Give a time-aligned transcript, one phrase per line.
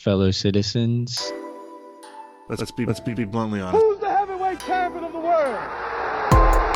[0.00, 1.32] fellow citizens.
[2.48, 3.82] Let's be let's be, be bluntly honest.
[3.82, 5.58] Who's the heavyweight champion of the world?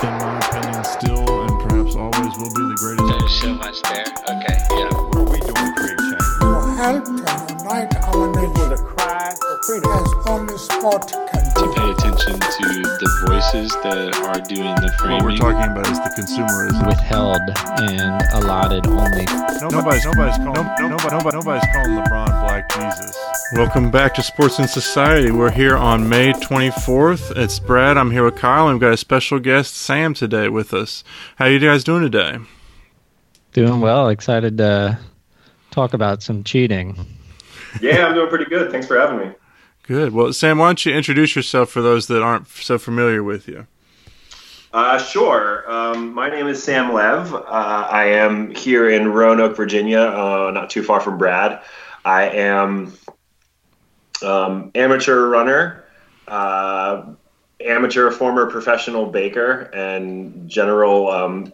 [0.02, 3.08] In my opinion, still and perhaps always will be the greatest.
[3.20, 4.04] There's so much there.
[4.28, 4.90] Okay, yeah.
[4.90, 6.38] What are we doing to create change?
[6.42, 7.12] to help to
[7.62, 9.92] unite our It nation was a cry for freedom.
[9.92, 15.22] as only sport can To pay attention to the voices that are doing the What
[15.22, 16.88] we're talking about is the consumerism.
[16.88, 17.38] withheld
[17.88, 19.26] and allotted only.
[19.70, 23.16] Nobody's nobody's calling no, nobody, nobody, nobody's calling LeBron Black Jesus.
[23.52, 25.30] Welcome back to Sports and Society.
[25.30, 27.36] We're here on May 24th.
[27.36, 27.96] It's Brad.
[27.96, 31.04] I'm here with Kyle, and we've got a special guest, Sam, today with us.
[31.36, 32.38] How you guys doing today?
[33.52, 34.08] Doing well.
[34.08, 34.98] Excited to
[35.70, 36.96] talk about some cheating.
[37.80, 38.72] Yeah, I'm doing pretty good.
[38.72, 39.34] Thanks for having me.
[39.82, 40.12] Good.
[40.12, 43.66] Well, Sam, why don't you introduce yourself for those that aren't so familiar with you?
[44.72, 45.70] Uh, sure.
[45.70, 47.34] Um, my name is Sam Lev.
[47.34, 51.62] Uh, I am here in Roanoke, Virginia, uh, not too far from Brad.
[52.04, 52.92] I am
[54.22, 55.84] um, amateur runner,
[56.26, 57.04] uh,
[57.60, 61.52] amateur former professional baker, and general um,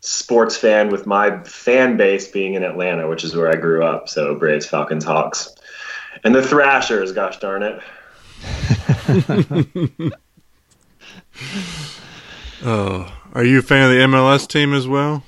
[0.00, 0.90] sports fan.
[0.90, 4.08] With my fan base being in Atlanta, which is where I grew up.
[4.08, 5.54] So Braves, Falcons, Hawks,
[6.24, 7.12] and the Thrashers.
[7.12, 7.80] Gosh darn it.
[12.64, 15.22] Oh, are you a fan of the MLS team as well?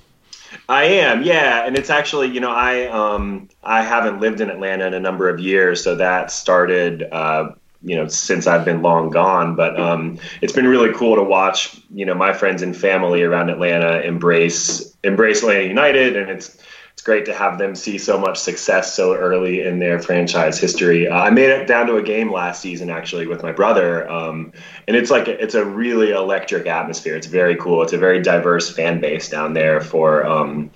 [0.68, 4.86] I am, yeah, and it's actually, you know, I um I haven't lived in Atlanta
[4.86, 7.50] in a number of years, so that started uh
[7.82, 11.80] you know since I've been long gone, but um it's been really cool to watch,
[11.90, 16.56] you know, my friends and family around Atlanta embrace embrace Atlanta United and it's
[17.00, 21.08] it's great to have them see so much success so early in their franchise history.
[21.08, 24.52] Uh, I made it down to a game last season actually with my brother, um,
[24.86, 27.16] and it's like it's a really electric atmosphere.
[27.16, 27.82] It's very cool.
[27.82, 30.70] It's a very diverse fan base down there for um,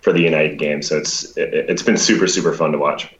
[0.00, 0.80] for the United game.
[0.80, 3.12] So it's it, it's been super super fun to watch.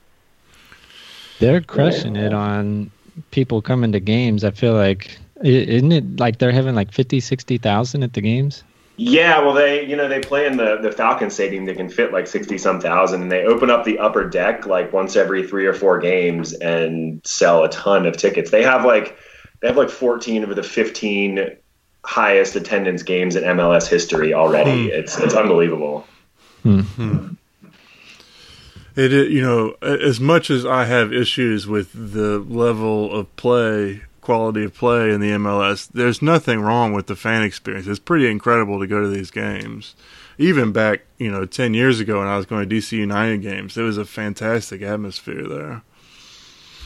[1.39, 2.89] They're crushing it on
[3.31, 4.45] people coming to games.
[4.45, 8.63] I feel like isn't it like they're having like 50, 60,000 at the games?
[8.99, 11.63] Yeah, well, they you know they play in the the Falcon Stadium.
[11.63, 14.91] They can fit like sixty some thousand, and they open up the upper deck like
[14.91, 18.51] once every three or four games and sell a ton of tickets.
[18.51, 19.17] They have like
[19.61, 21.55] they have like fourteen of the fifteen
[22.03, 24.89] highest attendance games in MLS history already.
[24.89, 24.99] Hmm.
[24.99, 26.05] It's it's unbelievable.
[26.63, 27.35] Hmm.
[28.97, 34.63] It, you know, as much as I have issues with the level of play, quality
[34.63, 37.87] of play in the MLS, there's nothing wrong with the fan experience.
[37.87, 39.95] It's pretty incredible to go to these games.
[40.37, 43.75] Even back, you know, 10 years ago when I was going to DC United games,
[43.75, 45.81] it was a fantastic atmosphere there.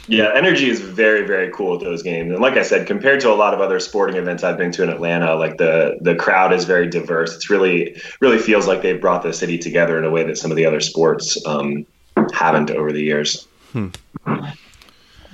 [0.07, 2.31] Yeah, energy is very very cool at those games.
[2.31, 4.83] And like I said, compared to a lot of other sporting events I've been to
[4.83, 7.35] in Atlanta, like the the crowd is very diverse.
[7.35, 10.49] It's really really feels like they've brought the city together in a way that some
[10.49, 11.85] of the other sports um,
[12.33, 13.47] haven't over the years.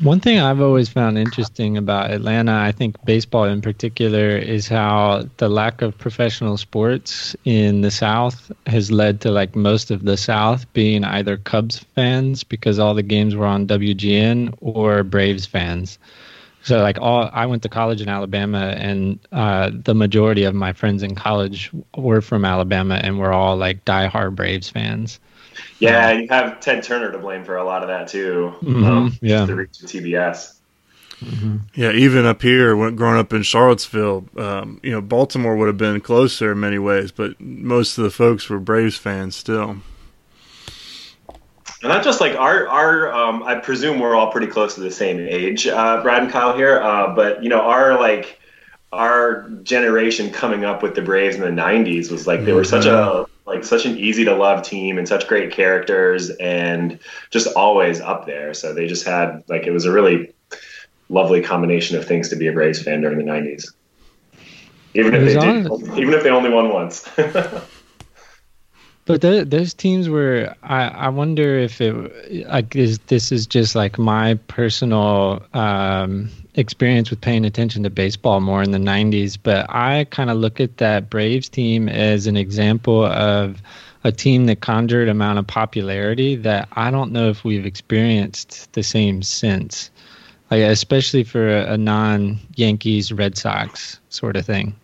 [0.02, 5.26] One thing I've always found interesting about Atlanta, I think baseball in particular, is how
[5.36, 10.16] the lack of professional sports in the South has led to like most of the
[10.16, 16.00] South being either Cubs fans because all the games were on WGN or Braves fans.
[16.62, 20.72] So like all I went to college in Alabama and uh, the majority of my
[20.72, 25.20] friends in college were from Alabama and we're all like diehard Braves fans.
[25.80, 28.54] Yeah, you have Ted Turner to blame for a lot of that too.
[28.64, 29.46] Mhm, Um, yeah.
[29.46, 30.54] the reach of TBS.
[31.76, 35.78] Yeah, even up here, when growing up in Charlottesville, um, you know, Baltimore would have
[35.78, 39.78] been closer in many ways, but most of the folks were Braves fans still.
[41.82, 44.92] And not just like our our um, I presume we're all pretty close to the
[44.92, 46.80] same age, uh, Brad and Kyle here.
[46.82, 48.40] Uh, but you know, our like
[48.92, 52.86] our generation coming up with the Braves in the '90s was like they were such
[52.86, 57.00] a like such an easy to love team and such great characters and
[57.30, 58.54] just always up there.
[58.54, 60.34] So they just had like it was a really
[61.10, 63.74] lovely combination of things to be a Braves fan during the '90s.
[64.94, 65.66] Even if they did,
[65.98, 67.08] even if they only won once.
[69.10, 73.74] But th those teams were, I, I wonder if it, like, is this is just
[73.74, 79.38] like my personal um, experience with paying attention to baseball more in the 90s.
[79.42, 83.62] But I kind of look at that Braves team as an example of
[84.04, 88.84] a team that conjured amount of popularity that I don't know if we've experienced the
[88.84, 89.92] same since.
[90.50, 94.76] Like, especially for a, a non Yankees, Red Sox sort of thing.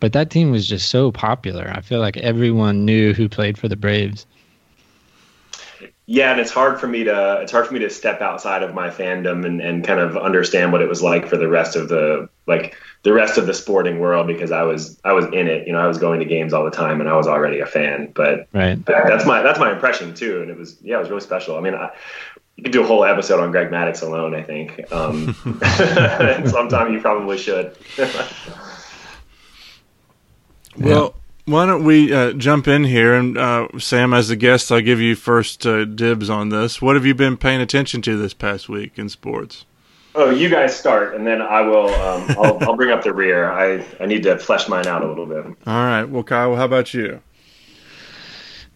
[0.00, 1.72] But that team was just so popular.
[1.74, 4.26] I feel like everyone knew who played for the Braves.
[6.10, 8.72] Yeah, and it's hard for me to it's hard for me to step outside of
[8.72, 11.90] my fandom and, and kind of understand what it was like for the rest of
[11.90, 15.66] the like the rest of the sporting world because I was I was in it.
[15.66, 17.66] You know, I was going to games all the time and I was already a
[17.66, 18.10] fan.
[18.14, 18.82] But Right.
[18.82, 21.58] but that's my that's my impression too, and it was yeah, it was really special.
[21.58, 21.90] I mean, I,
[22.56, 24.34] you could do a whole episode on Greg Maddux alone.
[24.34, 24.90] I think.
[24.90, 25.34] Um,
[26.48, 27.76] sometime you probably should.
[30.78, 31.14] Well,
[31.48, 35.00] why don't we uh, jump in here and uh, Sam, as the guest, I'll give
[35.00, 36.82] you first uh, dibs on this.
[36.82, 39.64] What have you been paying attention to this past week in sports?
[40.14, 41.88] Oh, you guys start, and then I will.
[41.94, 43.50] Um, I'll, I'll bring up the rear.
[43.50, 45.44] I I need to flesh mine out a little bit.
[45.66, 46.04] All right.
[46.04, 47.22] Well, Kyle, how about you?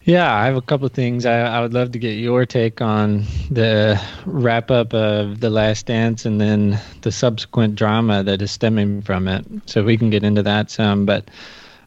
[0.03, 1.25] Yeah, I have a couple of things.
[1.25, 5.85] I, I would love to get your take on the wrap up of The Last
[5.85, 9.45] Dance and then the subsequent drama that is stemming from it.
[9.65, 11.05] So we can get into that some.
[11.05, 11.29] But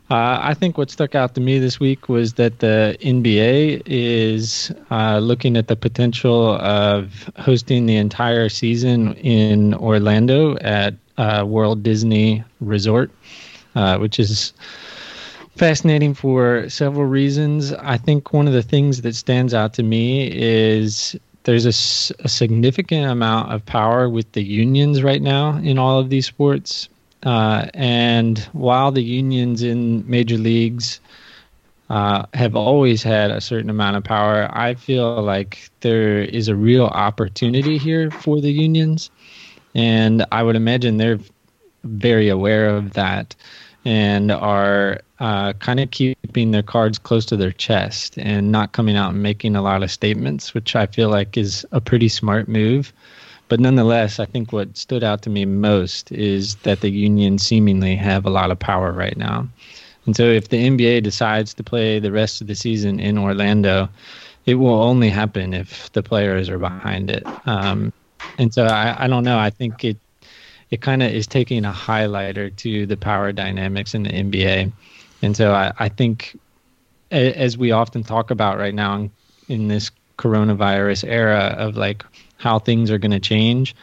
[0.09, 4.73] uh, I think what stuck out to me this week was that the NBA is
[4.91, 11.83] uh, looking at the potential of hosting the entire season in Orlando at uh, Walt
[11.83, 13.11] Disney Resort,
[13.75, 14.53] uh, which is
[15.57, 17.73] fascinating for several reasons.
[17.73, 22.29] I think one of the things that stands out to me is there's a, a,
[22.29, 26.89] significant amount of power with the unions right now in all of these sports.
[27.27, 31.01] Uh, and while the unions in major leagues
[31.91, 36.55] uh, have always had a certain amount of power, I feel like there is a
[36.55, 39.11] real opportunity here for the unions.
[39.75, 41.19] And I would imagine they're
[41.83, 43.35] very aware of that
[43.85, 48.97] and are uh, kind of keeping their cards close to their chest and not coming
[48.97, 52.47] out and making a lot of statements, which I feel like is a pretty smart
[52.47, 52.93] move.
[53.49, 57.95] But nonetheless, I think what stood out to me most is that the unions seemingly
[57.97, 59.49] have a lot of power right now.
[60.05, 63.89] And so if the NBA decides to play the rest of the season in Orlando,
[64.47, 67.25] it will only happen if the players are behind it.
[67.47, 67.93] Um,
[68.39, 69.39] and so I, I don't know.
[69.39, 69.99] I think it
[70.71, 74.73] it kind of is taking a highlighter to the power dynamics in the NBA.
[75.23, 76.37] And so I, I think,
[77.13, 79.11] as we often talk about right now in,
[79.49, 82.05] in this coronavirus era of like
[82.37, 83.75] how things are going to change,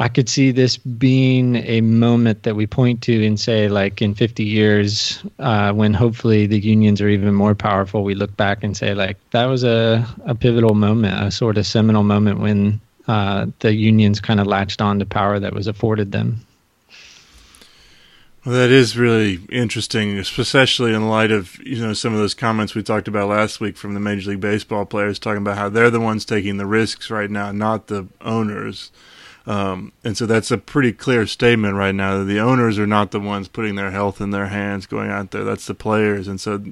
[0.00, 4.14] I could see this being a moment that we point to and say, like in
[4.14, 8.76] 50 years, uh, when hopefully the unions are even more powerful, we look back and
[8.76, 13.46] say, like, that was a, a pivotal moment, a sort of seminal moment when uh,
[13.60, 16.40] the unions kind of latched on to power that was afforded them.
[18.44, 22.74] Well, that is really interesting, especially in light of you know some of those comments
[22.74, 25.90] we talked about last week from the Major League Baseball players talking about how they're
[25.90, 28.92] the ones taking the risks right now, not the owners.
[29.46, 33.10] Um, and so that's a pretty clear statement right now that the owners are not
[33.10, 35.44] the ones putting their health in their hands going out there.
[35.44, 36.28] That's the players.
[36.28, 36.62] And so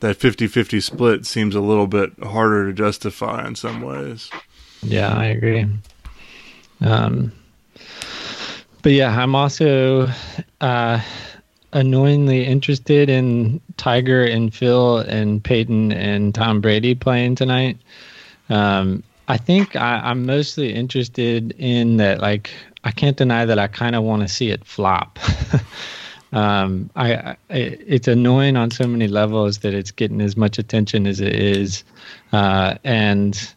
[0.00, 4.30] that 50 50 split seems a little bit harder to justify in some ways.
[4.82, 5.66] Yeah, I agree.
[6.80, 7.32] Um,
[8.82, 10.08] but yeah, I'm also
[10.60, 11.00] uh,
[11.72, 17.78] annoyingly interested in Tiger and Phil and Peyton and Tom Brady playing tonight.
[18.48, 22.20] Um, I think I, am mostly interested in that.
[22.20, 22.50] Like,
[22.82, 25.18] I can't deny that I kind of want to see it flop.
[26.32, 31.06] um, I, I, it's annoying on so many levels that it's getting as much attention
[31.06, 31.84] as it is,
[32.32, 33.54] uh, and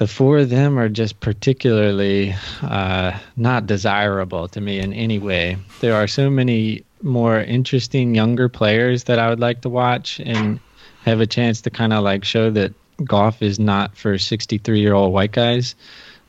[0.00, 5.58] the four of them are just particularly uh, not desirable to me in any way.
[5.80, 10.58] There are so many more interesting younger players that I would like to watch and
[11.04, 12.72] have a chance to kind of like show that
[13.04, 15.74] golf is not for 63 year old white guys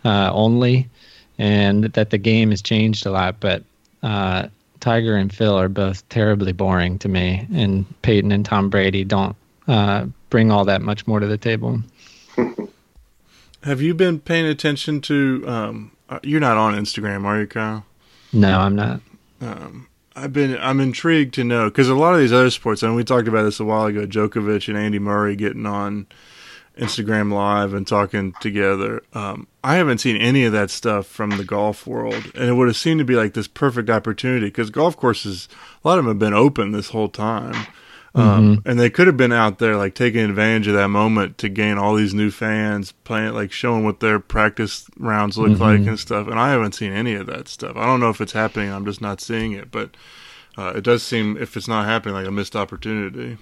[0.03, 0.89] uh, only
[1.37, 3.39] and that the game has changed a lot.
[3.39, 3.63] But
[4.03, 4.49] uh,
[4.81, 9.37] Tiger and Phil are both terribly boring to me, and Peyton and Tom Brady don't
[9.69, 11.79] uh, bring all that much more to the table.
[13.63, 15.43] Have you been paying attention to?
[15.47, 17.85] Um, uh, you're not on Instagram, are you, Kyle?
[18.33, 19.01] No, I'm not.
[19.39, 20.57] Um, I've been.
[20.59, 23.43] I'm intrigued to know because a lot of these other sports, and we talked about
[23.43, 24.05] this a while ago.
[24.05, 26.07] Djokovic and Andy Murray getting on
[26.77, 29.03] Instagram Live and talking together.
[29.13, 32.67] Um, I haven't seen any of that stuff from the golf world, and it would
[32.67, 35.47] have seemed to be like this perfect opportunity because golf courses,
[35.83, 37.67] a lot of them have been open this whole time.
[38.13, 38.69] Um, mm-hmm.
[38.69, 41.77] and they could have been out there like taking advantage of that moment to gain
[41.77, 45.61] all these new fans playing like showing what their practice rounds look mm-hmm.
[45.61, 46.27] like and stuff.
[46.27, 47.77] And i haven't seen any of that stuff.
[47.77, 48.69] I don't know if it's happening.
[48.69, 49.71] I'm just not seeing it.
[49.71, 49.95] But
[50.57, 53.37] uh, it does seem if it's not happening like a missed opportunity.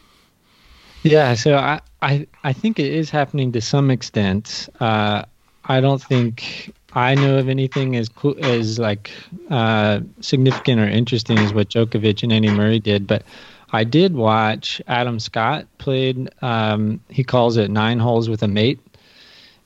[1.01, 4.69] Yeah so i i, I think it is happening to some extent.
[4.79, 5.23] Uh,
[5.65, 9.11] i don't think I know of anything as cool as like
[9.49, 13.23] uh, significant or interesting as what Djokovic and Andy Murray did, but
[13.71, 16.29] I did watch Adam Scott played.
[16.41, 18.79] Um, he calls it nine holes with a mate,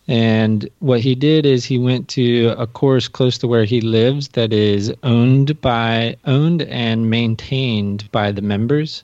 [0.08, 4.30] and what he did is he went to a course close to where he lives
[4.30, 9.04] that is owned by owned and maintained by the members,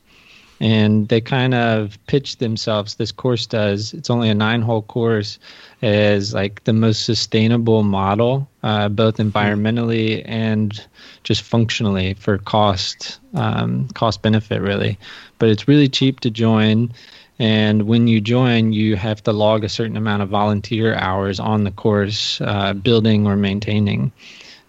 [0.60, 2.96] and they kind of pitch themselves.
[2.96, 3.94] This course does.
[3.94, 5.40] It's only a nine-hole course,
[5.82, 10.86] as like the most sustainable model, uh, both environmentally and
[11.24, 14.98] just functionally for cost, um, cost benefit really.
[15.38, 16.92] But it's really cheap to join.
[17.40, 21.64] And when you join, you have to log a certain amount of volunteer hours on
[21.64, 24.12] the course, uh, building or maintaining.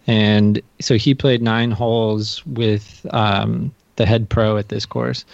[0.06, 5.24] And so he played nine holes with um, the head pro at this course.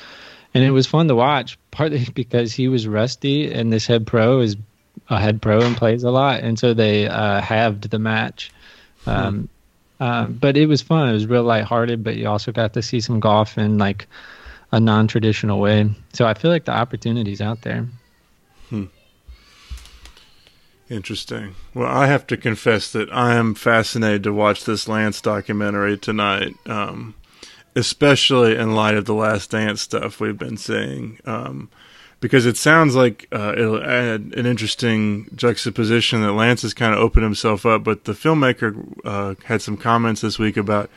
[0.57, 4.41] And it was fun to watch, partly because he was rusty and this head pro
[4.41, 4.57] is
[5.11, 6.41] a head pro and plays a lot.
[6.41, 8.51] And so they uh, halved the match.
[9.05, 9.51] Um,
[10.01, 11.11] uh, but it was fun.
[11.11, 14.07] It was real lighthearted, but you also got to see some golf in like
[14.73, 15.91] a non traditional way.
[16.15, 17.87] So I feel like the opportunity's out there.
[18.71, 18.87] Hmm.
[20.89, 21.55] Interesting.
[21.75, 26.55] Well, I have to confess that I am fascinated to watch this Lance documentary tonight,
[26.65, 27.15] um,
[27.77, 31.71] especially in light of the Last Dance stuff we've been seeing, um,
[32.19, 36.99] because it sounds like uh, it'll add an interesting juxtaposition that Lance has kind of
[37.01, 37.85] opened himself up.
[37.85, 40.91] But the filmmaker uh, had some comments this week about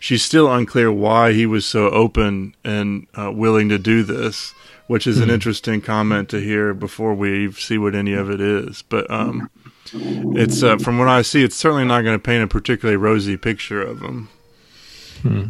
[0.00, 4.52] she's still unclear why he was so open and uh, willing to do this
[4.92, 8.82] which is an interesting comment to hear before we see what any of it is.
[8.82, 9.48] But um,
[9.94, 13.38] it's uh, from what I see, it's certainly not going to paint a particularly rosy
[13.38, 14.28] picture of him.
[15.22, 15.44] Hmm.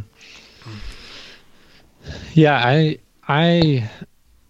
[2.35, 3.91] Yeah, I, I,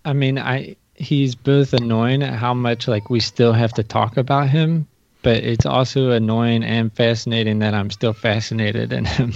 [0.05, 4.17] I mean, I he's both annoying at how much like we still have to talk
[4.17, 4.87] about him,
[5.23, 9.33] but it's also annoying and fascinating that I'm still fascinated in him.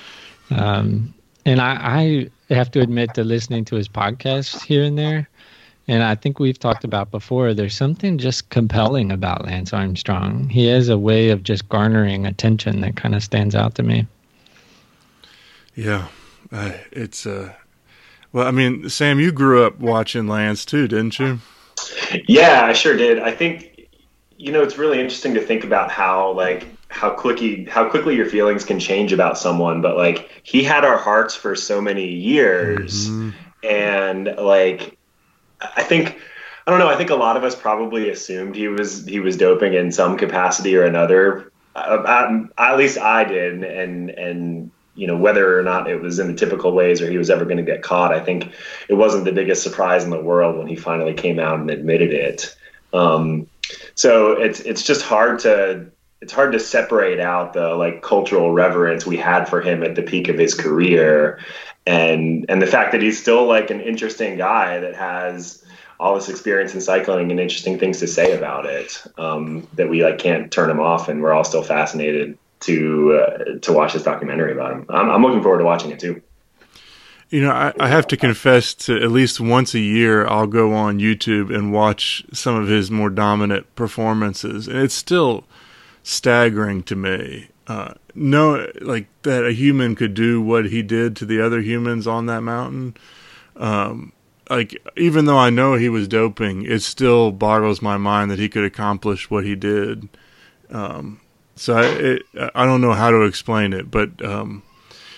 [0.50, 1.14] um,
[1.46, 5.28] and I, I have to admit to listening to his podcast here and there,
[5.86, 7.54] and I think we've talked about before.
[7.54, 10.48] There's something just compelling about Lance Armstrong.
[10.48, 14.06] He has a way of just garnering attention that kind of stands out to me.
[15.74, 16.06] Yeah,
[16.52, 17.52] uh, it's uh,
[18.32, 21.38] well, I mean, Sam, you grew up watching Lance too, didn't you?
[22.26, 23.18] Yeah, I sure did.
[23.18, 23.74] I think
[24.44, 28.26] you know it's really interesting to think about how like how quickly how quickly your
[28.26, 33.08] feelings can change about someone but like he had our hearts for so many years
[33.08, 33.30] mm-hmm.
[33.66, 34.96] and like
[35.76, 36.20] i think
[36.66, 39.36] i don't know i think a lot of us probably assumed he was he was
[39.36, 45.16] doping in some capacity or another uh, at least i did and and you know
[45.16, 47.62] whether or not it was in the typical ways or he was ever going to
[47.62, 48.52] get caught i think
[48.88, 52.12] it wasn't the biggest surprise in the world when he finally came out and admitted
[52.12, 52.56] it.
[52.92, 53.48] Um,
[53.94, 55.86] so it's it's just hard to
[56.20, 60.02] it's hard to separate out the like cultural reverence we had for him at the
[60.02, 61.40] peak of his career
[61.86, 65.64] and and the fact that he's still like an interesting guy that has
[66.00, 70.02] all this experience in cycling and interesting things to say about it um, that we
[70.02, 74.02] like can't turn him off and we're all still fascinated to uh, to watch this
[74.02, 76.22] documentary about him I'm, I'm looking forward to watching it too
[77.30, 80.72] you know, I, I, have to confess to at least once a year, I'll go
[80.72, 85.42] on YouTube and watch some of his more dominant performances, and it's still
[86.04, 87.48] staggering to me.
[87.66, 92.06] Uh, no, like that a human could do what he did to the other humans
[92.06, 92.94] on that mountain.
[93.56, 94.12] Um,
[94.48, 98.48] like even though I know he was doping, it still boggles my mind that he
[98.48, 100.08] could accomplish what he did.
[100.70, 101.20] Um,
[101.56, 102.22] so I, it,
[102.54, 104.62] I don't know how to explain it, but um,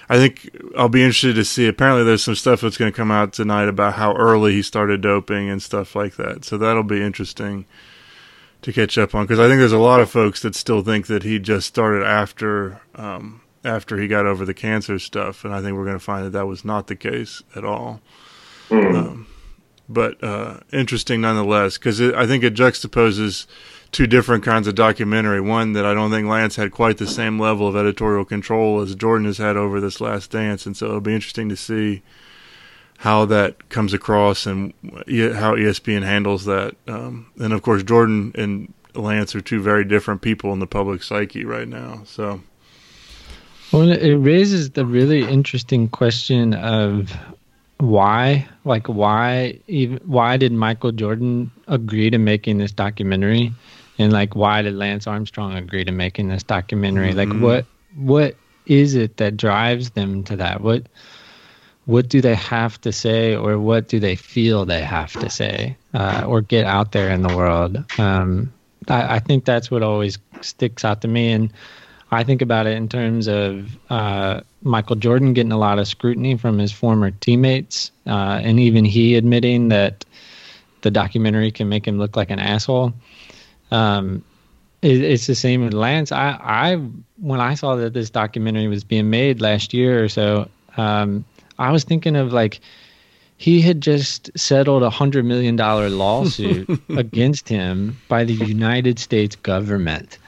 [0.09, 1.67] I think I'll be interested to see.
[1.67, 5.01] Apparently, there's some stuff that's going to come out tonight about how early he started
[5.01, 6.45] doping and stuff like that.
[6.45, 7.67] So that'll be interesting
[8.63, 11.07] to catch up on because I think there's a lot of folks that still think
[11.07, 15.61] that he just started after um, after he got over the cancer stuff, and I
[15.61, 18.01] think we're going to find that that was not the case at all.
[18.69, 18.97] Mm.
[18.97, 19.27] Um,
[19.89, 23.47] but uh, interesting nonetheless because I think it juxtaposes
[23.97, 25.41] two different kinds of documentary.
[25.41, 28.95] One that I don't think Lance had quite the same level of editorial control as
[28.95, 32.03] Jordan has had over this last dance, and so it'll be interesting to see
[32.99, 36.77] how that comes across and how ESPN handles that.
[36.87, 41.03] Um, and of course, Jordan and Lance are two very different people in the public
[41.03, 42.03] psyche right now.
[42.05, 42.43] So,
[43.73, 47.17] well, it raises the really interesting question of
[47.79, 53.55] why, like, why, even, why did Michael Jordan agree to making this documentary,
[53.99, 57.13] and like, why did Lance Armstrong agree to making this documentary?
[57.13, 57.43] Mm-hmm.
[57.43, 58.37] Like, what, what
[58.67, 60.61] is it that drives them to that?
[60.61, 60.87] What
[61.87, 65.77] what do they have to say or what do they feel they have to say
[65.95, 68.53] uh, or get out there in the world um,
[68.89, 71.53] I, I, think that's what always sticks out to me and
[72.11, 76.37] i think about it in terms of uh, michael jordan getting a lot of scrutiny
[76.37, 80.05] from his former teammates uh, and even he admitting that
[80.83, 82.93] the documentary can make him look like an asshole
[83.71, 84.25] um,
[84.83, 86.77] it, it's the same with lance I, I
[87.19, 91.25] when i saw that this documentary was being made last year or so um,
[91.59, 92.61] I was thinking of like
[93.39, 99.37] he had just settled a hundred million dollar lawsuit against him by the United States
[99.37, 100.19] government.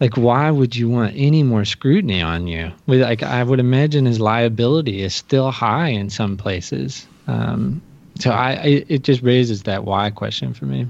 [0.00, 2.72] Like, why would you want any more scrutiny on you?
[2.86, 7.06] Like, I would imagine his liability is still high in some places.
[7.26, 7.82] Um,
[8.18, 10.86] so I, I, it just raises that why question for me.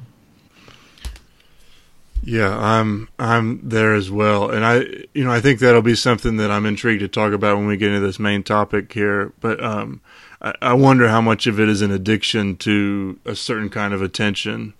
[2.22, 4.84] Yeah, I'm I'm there as well, and I
[5.14, 7.76] you know I think that'll be something that I'm intrigued to talk about when we
[7.78, 9.32] get into this main topic here.
[9.40, 10.02] But um,
[10.42, 14.02] I, I wonder how much of it is an addiction to a certain kind of
[14.02, 14.74] attention.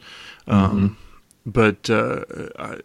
[0.47, 0.99] Um,
[1.47, 2.25] But uh,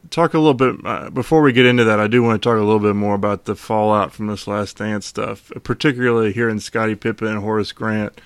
[0.10, 2.00] talk a little bit uh, before we get into that.
[2.00, 4.78] I do want to talk a little bit more about the fallout from this Last
[4.78, 8.20] Dance stuff, particularly hearing Scottie Pippen and Horace Grant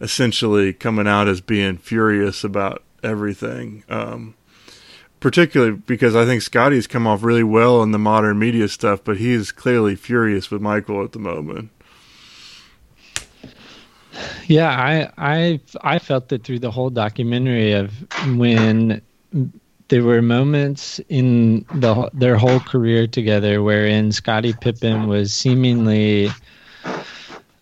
[0.00, 3.84] essentially coming out as being furious about everything.
[3.90, 4.34] Um,
[5.20, 9.16] particularly because I think Scotty's come off really well in the modern media stuff, but
[9.16, 11.70] he is clearly furious with Michael at the moment.
[14.46, 17.92] Yeah, I I I felt it through the whole documentary of
[18.36, 19.02] when
[19.88, 26.30] there were moments in the their whole career together wherein Scottie Pippen was seemingly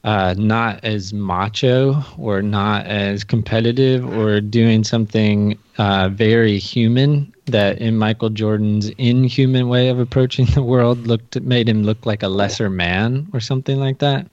[0.05, 7.79] uh, not as macho or not as competitive or doing something uh, very human that
[7.79, 12.29] in Michael Jordan's inhuman way of approaching the world looked made him look like a
[12.29, 14.27] lesser man or something like that.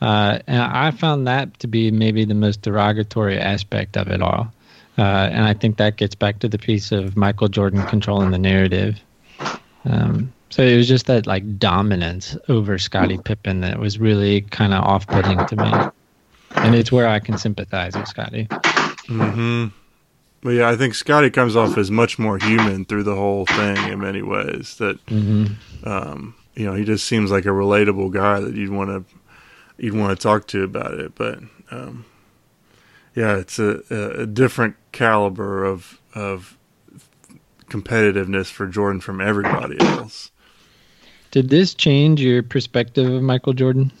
[0.00, 4.50] Uh, and I found that to be maybe the most derogatory aspect of it all.
[4.96, 8.38] Uh, and I think that gets back to the piece of Michael Jordan controlling the
[8.38, 9.00] narrative.
[9.84, 14.72] Um, so it was just that like dominance over Scottie Pippen that was really kind
[14.72, 15.72] of off-putting to me.
[16.56, 18.48] And it's where I can sympathize with Scottie.
[19.06, 19.68] hmm
[20.42, 23.76] But yeah, I think Scotty comes off as much more human through the whole thing
[23.92, 24.76] in many ways.
[24.76, 25.46] That hmm
[25.84, 29.04] um, you know, he just seems like a relatable guy that you'd want to
[29.78, 31.14] you'd want to talk to about it.
[31.14, 31.38] But
[31.70, 32.04] um,
[33.14, 36.56] yeah, it's a, a different caliber of of
[37.68, 40.30] competitiveness for Jordan from everybody else.
[41.30, 43.92] Did this change your perspective of Michael Jordan?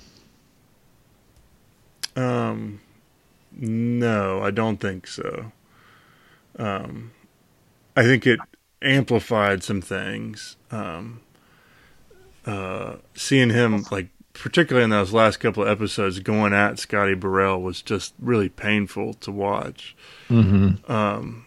[2.16, 2.80] Um,
[3.52, 5.52] no, I don't think so.
[6.58, 7.12] Um,
[7.96, 8.40] I think it
[8.82, 10.56] amplified some things.
[10.70, 11.20] Um,
[12.46, 17.60] uh, seeing him like, particularly in those last couple of episodes, going at Scotty Burrell
[17.60, 19.94] was just really painful to watch.
[20.28, 20.90] Mm-hmm.
[20.90, 21.46] Um,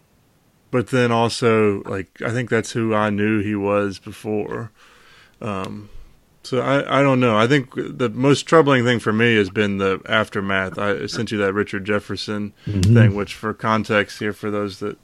[0.69, 4.71] but then also, like, I think that's who I knew he was before.
[5.41, 5.89] Um,
[6.43, 7.37] so I, I don't know.
[7.37, 10.77] I think the most troubling thing for me has been the aftermath.
[10.77, 14.97] I sent you that Richard Jefferson thing, which for context here, for those that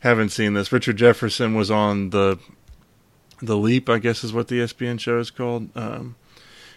[0.00, 2.38] haven't seen this, Richard Jefferson was on the
[3.42, 6.16] the Leap, I guess is what the ESPN show is called, um,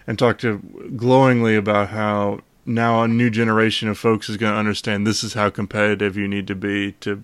[0.06, 0.58] and talked to
[0.96, 5.34] glowingly about how now a new generation of folks is going to understand this is
[5.34, 7.24] how competitive you need to be to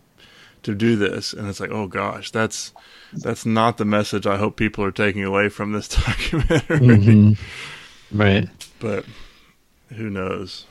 [0.65, 1.34] to do this.
[1.34, 2.73] And it's like, oh gosh, that's
[3.13, 6.80] that's not the message I hope people are taking away from this documentary.
[6.80, 8.17] Mm-hmm.
[8.17, 8.49] Right.
[8.80, 9.06] But
[9.93, 10.65] who knows?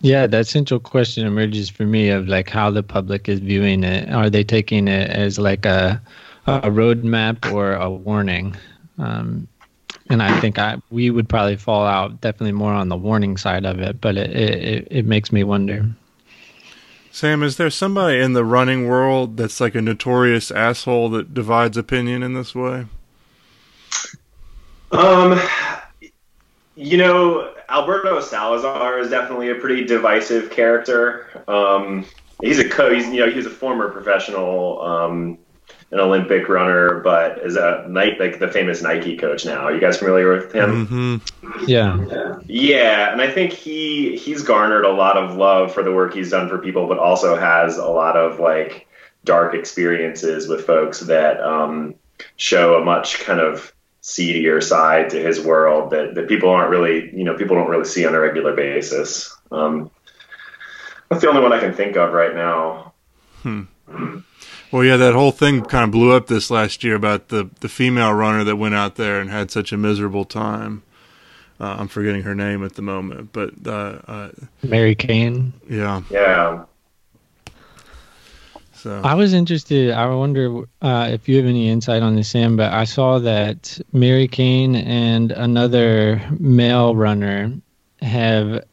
[0.00, 4.12] Yeah, that central question emerges for me of like how the public is viewing it.
[4.12, 6.02] Are they taking it as like a
[6.46, 8.56] a roadmap or a warning?
[8.98, 9.46] Um,
[10.10, 13.64] and I think I we would probably fall out definitely more on the warning side
[13.64, 15.88] of it, but it it, it makes me wonder.
[17.14, 21.76] Sam, is there somebody in the running world that's like a notorious asshole that divides
[21.76, 22.86] opinion in this way?
[24.92, 25.38] Um,
[26.74, 31.44] you know, Alberto Salazar is definitely a pretty divisive character.
[31.48, 32.06] Um,
[32.40, 32.92] he's a co.
[32.92, 35.38] He's you know he's a former professional, um,
[35.92, 39.64] an Olympic runner, but is a Nike like the famous Nike coach now.
[39.64, 40.86] Are you guys familiar with him?
[40.86, 41.64] Mm-hmm.
[41.68, 42.38] Yeah.
[42.46, 46.30] Yeah, and I think he he's garnered a lot of love for the work he's
[46.30, 48.88] done for people, but also has a lot of like
[49.24, 51.94] dark experiences with folks that um,
[52.36, 57.14] show a much kind of seedier side to his world that, that people aren't really
[57.14, 59.36] you know people don't really see on a regular basis.
[59.50, 59.90] Um,
[61.10, 62.94] that's the only one I can think of right now.
[64.72, 67.68] Well, yeah, that whole thing kind of blew up this last year about the the
[67.68, 70.82] female runner that went out there and had such a miserable time.
[71.60, 74.30] Uh, I'm forgetting her name at the moment, but uh, uh,
[74.62, 75.52] Mary Cain.
[75.68, 76.02] yeah.
[76.10, 76.64] Yeah.
[78.72, 79.92] So I was interested.
[79.92, 82.56] I wonder uh, if you have any insight on this, Sam.
[82.56, 87.52] But I saw that Mary Cain and another male runner
[88.00, 88.64] have.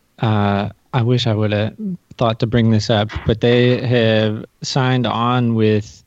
[0.94, 1.76] I wish I would have
[2.18, 6.04] thought to bring this up, but they have signed on with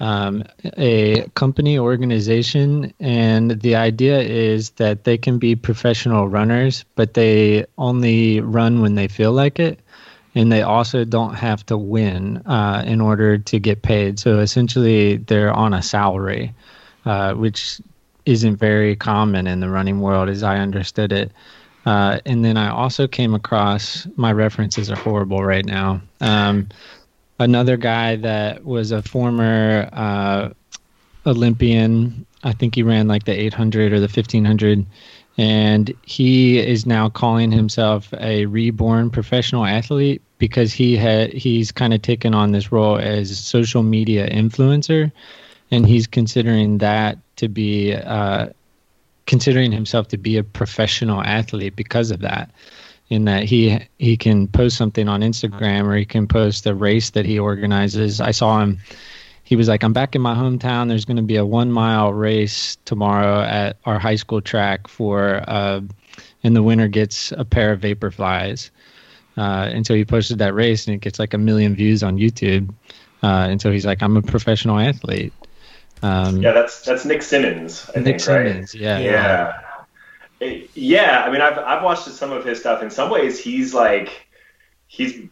[0.00, 0.44] um,
[0.76, 7.64] a company organization, and the idea is that they can be professional runners, but they
[7.78, 9.78] only run when they feel like it.
[10.34, 14.18] And they also don't have to win uh, in order to get paid.
[14.18, 16.54] So essentially, they're on a salary,
[17.04, 17.80] uh, which
[18.24, 21.32] isn't very common in the running world, as I understood it.
[21.84, 26.00] Uh, and then I also came across my references are horrible right now.
[26.20, 26.68] Um,
[27.38, 30.50] another guy that was a former uh,
[31.26, 32.26] Olympian.
[32.44, 34.86] I think he ran like the 800 or the 1500,
[35.38, 41.94] and he is now calling himself a reborn professional athlete because he had he's kind
[41.94, 45.10] of taken on this role as social media influencer,
[45.70, 48.48] and he's considering that to be uh,
[49.26, 52.50] considering himself to be a professional athlete because of that
[53.08, 57.10] in that he he can post something on Instagram or he can post a race
[57.10, 58.20] that he organizes.
[58.20, 58.78] I saw him
[59.44, 62.12] he was like I'm back in my hometown there's going to be a 1 mile
[62.12, 65.80] race tomorrow at our high school track for uh
[66.44, 68.70] and the winner gets a pair of Vaporflies.
[69.36, 72.18] Uh, and so he posted that race and it gets like a million views on
[72.18, 72.72] YouTube.
[73.22, 75.32] Uh, and so he's like, I'm a professional athlete.
[76.02, 77.88] Um, yeah, that's that's Nick Simmons.
[77.94, 78.80] I Nick think, Symmonds, right?
[78.82, 78.98] yeah.
[79.00, 79.52] Yeah.
[80.74, 82.82] Yeah, I mean, I've I've watched some of his stuff.
[82.82, 84.26] In some ways, he's like
[84.88, 85.28] he's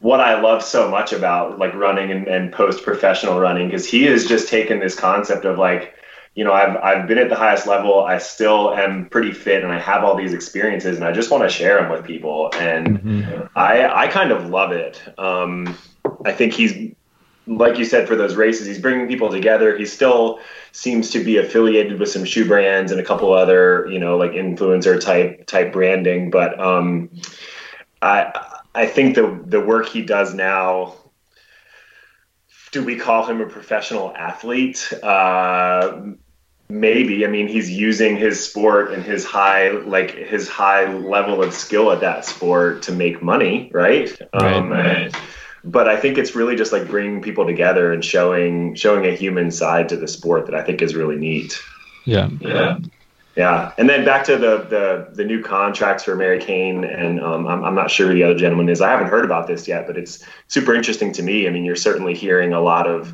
[0.00, 4.02] what I love so much about like running and, and post professional running because he
[4.04, 5.94] has just taken this concept of like,
[6.34, 8.04] you know, I've I've been at the highest level.
[8.04, 11.42] I still am pretty fit, and I have all these experiences, and I just want
[11.44, 12.50] to share them with people.
[12.54, 13.48] And Mhm.
[13.54, 15.00] I I kind of love it.
[15.18, 15.78] Um,
[16.26, 16.94] I think he's
[17.46, 19.76] like you said for those races, he's bringing people together.
[19.76, 20.40] He still
[20.72, 24.32] seems to be affiliated with some shoe brands and a couple other, you know, like
[24.32, 26.30] influencer type type branding.
[26.30, 27.10] But um,
[28.00, 28.32] I
[28.74, 30.94] I think the the work he does now.
[32.72, 34.92] Do we call him a professional athlete?
[35.00, 36.00] Uh,
[36.68, 37.24] maybe.
[37.24, 41.92] I mean, he's using his sport and his high like his high level of skill
[41.92, 44.10] at that sport to make money, right?
[44.32, 45.14] Um, Right.
[45.64, 49.50] But I think it's really just like bringing people together and showing showing a human
[49.50, 51.58] side to the sport that I think is really neat.
[52.04, 52.28] Yeah.
[52.40, 52.78] Yeah.
[53.36, 57.48] Yeah, and then back to the the, the new contracts for Mary Cain, and um,
[57.48, 58.80] I'm, I'm not sure who the other gentleman is.
[58.80, 61.48] I haven't heard about this yet, but it's super interesting to me.
[61.48, 63.12] I mean, you're certainly hearing a lot of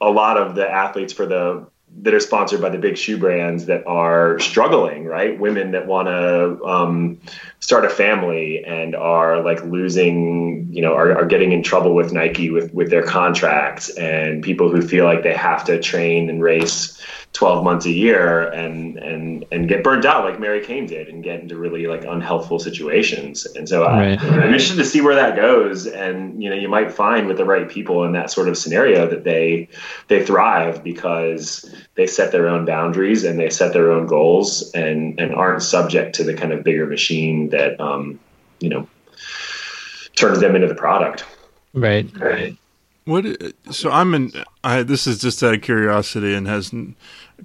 [0.00, 1.64] a lot of the athletes for the
[2.02, 5.38] that are sponsored by the big shoe brands that are struggling, right?
[5.38, 7.20] Women that want to um,
[7.60, 12.12] start a family and are like losing, you know, are, are getting in trouble with
[12.12, 16.42] Nike with with their contracts, and people who feel like they have to train and
[16.42, 17.00] race
[17.36, 21.22] 12 months a year and and and get burnt out like Mary Cain did and
[21.22, 23.44] get into really like unhelpful situations.
[23.54, 24.22] And so I, Right.
[24.22, 25.86] I'm interested to see where that goes.
[25.86, 29.06] And you know, you might find with the right people in that sort of scenario
[29.06, 29.68] that they
[30.08, 35.20] they thrive because they set their own boundaries and they set their own goals and
[35.20, 38.18] and aren't subject to the kind of bigger machine that um,
[38.60, 38.88] you know
[40.14, 41.24] turns them into the product.
[41.74, 42.10] Right.
[42.18, 42.56] Right.
[43.04, 43.24] What?
[43.70, 44.32] So I'm in.
[44.64, 46.72] I this is just out of curiosity and has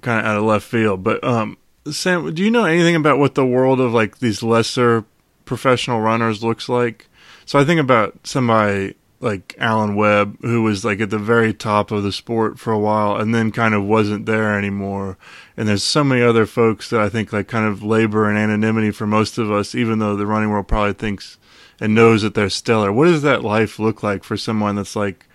[0.00, 1.02] kind of out of left field.
[1.02, 1.56] But um,
[1.90, 5.04] Sam, do you know anything about what the world of like these lesser
[5.44, 7.08] professional runners looks like?
[7.44, 11.92] So I think about somebody like Alan Webb, who was like at the very top
[11.92, 15.16] of the sport for a while, and then kind of wasn't there anymore.
[15.56, 18.90] And there's so many other folks that I think like kind of labor in anonymity
[18.90, 21.38] for most of us, even though the running world probably thinks
[21.80, 22.92] and knows that they're stellar.
[22.92, 25.26] What does that life look like for someone that's like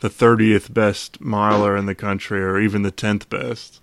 [0.00, 3.79] the 30th best miler in the country or even the 10th best?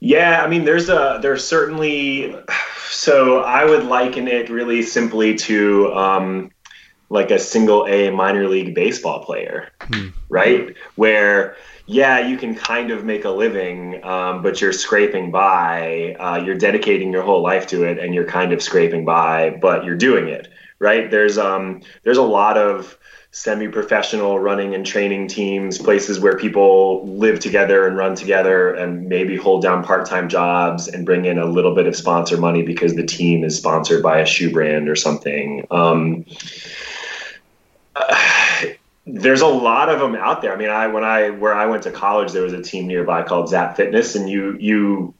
[0.00, 2.34] Yeah, I mean, there's a there's certainly
[2.90, 6.50] so I would liken it really simply to um,
[7.10, 9.70] like a single A minor league baseball player,
[10.28, 10.74] right?
[10.96, 16.16] Where yeah, you can kind of make a living, um, but you're scraping by.
[16.18, 19.84] Uh, you're dedicating your whole life to it, and you're kind of scraping by, but
[19.84, 21.10] you're doing it, right?
[21.10, 22.96] There's um there's a lot of
[23.34, 29.36] semi-professional running and training teams, places where people live together and run together and maybe
[29.36, 33.02] hold down part-time jobs and bring in a little bit of sponsor money because the
[33.02, 35.66] team is sponsored by a shoe brand or something.
[35.72, 36.24] Um,
[39.04, 40.52] there's a lot of them out there.
[40.52, 43.24] I mean, I when I where I went to college, there was a team nearby
[43.24, 45.12] called Zap Fitness, and you you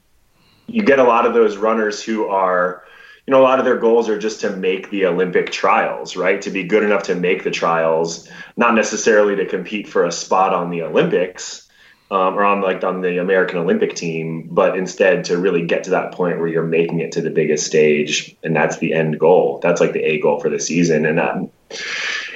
[0.68, 2.83] you get a lot of those runners who are
[3.26, 6.42] you know, a lot of their goals are just to make the Olympic trials, right?
[6.42, 10.52] To be good enough to make the trials, not necessarily to compete for a spot
[10.52, 11.64] on the Olympics
[12.10, 15.90] um, or on like on the American Olympic team, but instead to really get to
[15.90, 19.58] that point where you're making it to the biggest stage, and that's the end goal.
[19.62, 21.48] That's like the A goal for the season, and that,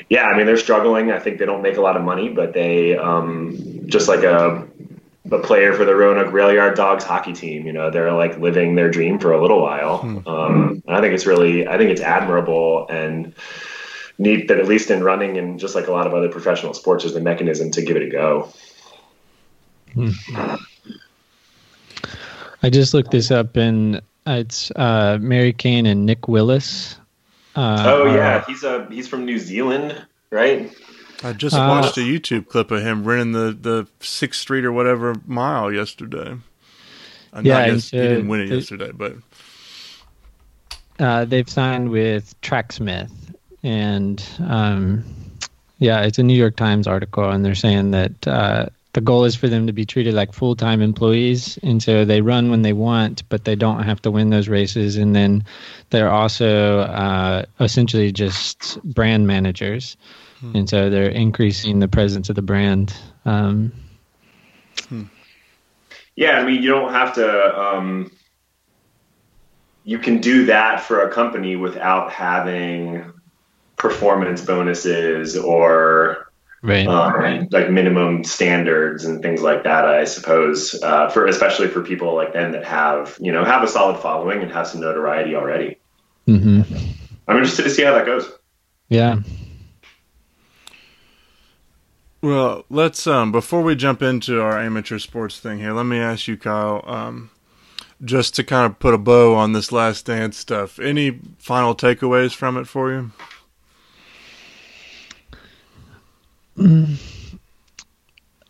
[0.08, 1.12] yeah, I mean they're struggling.
[1.12, 4.66] I think they don't make a lot of money, but they um, just like a
[5.30, 7.66] a player for the Roanoke Rail Yard Dawgs hockey team.
[7.66, 10.00] You know, they're like living their dream for a little while.
[10.26, 13.34] Um, and I think it's really, I think it's admirable and
[14.18, 17.04] neat that at least in running and just like a lot of other professional sports,
[17.04, 18.52] there's a mechanism to give it a go.
[22.62, 26.96] I just looked this up, and it's uh, Mary Cain and Nick Willis.
[27.56, 30.70] Uh, oh yeah, he's a he's from New Zealand, right?
[31.24, 34.72] I just Uh, watched a YouTube clip of him running the the Sixth Street or
[34.72, 36.36] whatever mile yesterday.
[37.32, 39.14] Uh, Yeah, yes- he didn't win it the- yesterday, but
[40.98, 43.10] uh, they've signed with Tracksmith,
[43.62, 45.04] and um,
[45.78, 49.36] yeah, it's a New York Times article, and they're saying that uh, the goal is
[49.36, 52.72] for them to be treated like full time employees, and so they run when they
[52.72, 55.44] want, but they don't have to win those races, and then
[55.90, 59.96] they're also uh, essentially just brand managers,
[60.42, 62.94] and so they're increasing the presence of the brand.
[63.24, 63.72] Um,
[66.16, 67.58] Yeah, I mean, you don't have to.
[67.60, 68.10] Um,
[69.84, 73.12] you can do that for a company without having
[73.76, 76.30] performance bonuses or
[76.62, 76.86] right.
[76.86, 79.84] um, like minimum standards and things like that.
[79.86, 83.68] I suppose uh, for especially for people like them that have you know have a
[83.68, 85.78] solid following and have some notoriety already.
[86.26, 86.62] hmm
[87.26, 88.30] I'm interested to see how that goes.
[88.88, 89.20] Yeah.
[92.20, 96.26] Well, let's um before we jump into our amateur sports thing here, let me ask
[96.26, 97.30] you, Kyle, um,
[98.04, 100.80] just to kind of put a bow on this last dance stuff.
[100.80, 103.12] Any final takeaways from it for you?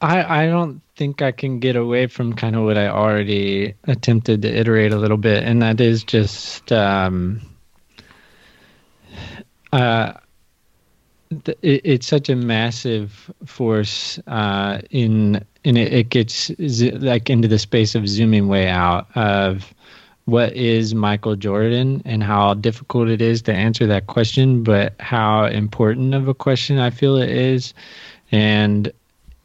[0.01, 4.43] I I don't think I can get away from kind of what I already attempted
[4.43, 7.43] to iterate a little bit, and that is just um,
[9.73, 10.15] uh,
[11.63, 17.59] it's such a massive force uh, in and it, it gets z- like into the
[17.59, 19.75] space of zooming way out of
[20.25, 25.47] what is Michael Jordan and how difficult it is to answer that question, but how
[25.47, 27.73] important of a question I feel it is,
[28.31, 28.93] and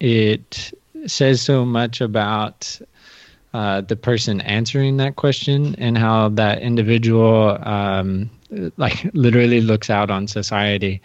[0.02, 0.74] it
[1.06, 2.80] says so much about
[3.54, 8.30] uh, the person answering that question and how that individual um,
[8.78, 11.02] like literally looks out on society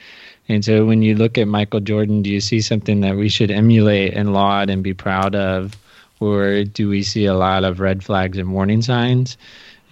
[0.48, 3.50] and so when you look at michael jordan do you see something that we should
[3.50, 5.76] emulate and laud and be proud of?
[6.20, 9.36] Or do we see a lot of red flags and warning signs?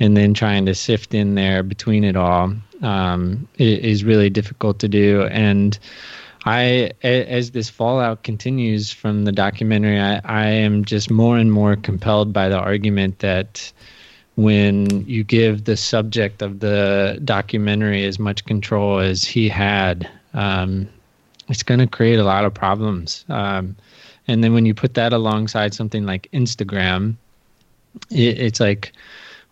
[0.00, 4.88] And then trying to sift in there between it all um, is really difficult to
[4.88, 5.22] do.
[5.30, 5.78] And
[6.44, 11.76] I, as this fallout continues from the documentary, I, I am just more and more
[11.76, 13.72] compelled by the argument that
[14.34, 20.88] when you give the subject of the documentary as much control as he had, um,
[21.48, 23.24] it's going to create a lot of problems.
[23.28, 23.74] Um,
[24.28, 27.14] and then when you put that alongside something like Instagram,
[28.10, 28.92] it, it's like,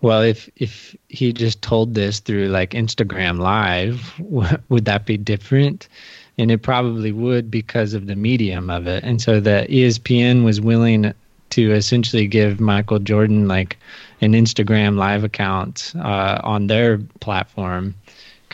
[0.00, 5.16] well, if if he just told this through like Instagram Live, w- would that be
[5.16, 5.88] different?
[6.36, 9.04] And it probably would because of the medium of it.
[9.04, 11.14] And so the ESPN was willing
[11.50, 13.78] to essentially give Michael Jordan like
[14.20, 17.94] an Instagram Live account uh, on their platform.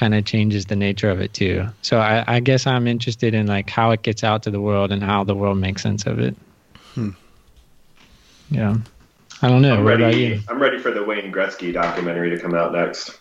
[0.01, 1.67] Kind of changes the nature of it too.
[1.83, 4.93] So I, I guess I'm interested in like how it gets out to the world
[4.93, 6.35] and how the world makes sense of it.
[8.51, 8.79] Yeah,
[9.43, 9.75] I don't know.
[9.75, 10.43] I'm what ready.
[10.49, 13.19] I'm ready for the Wayne Gretzky documentary to come out next.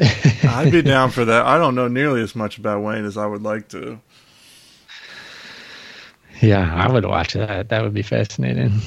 [0.00, 1.46] I'd be down for that.
[1.46, 4.00] I don't know nearly as much about Wayne as I would like to.
[6.40, 7.68] Yeah, I would watch that.
[7.68, 8.80] That would be fascinating.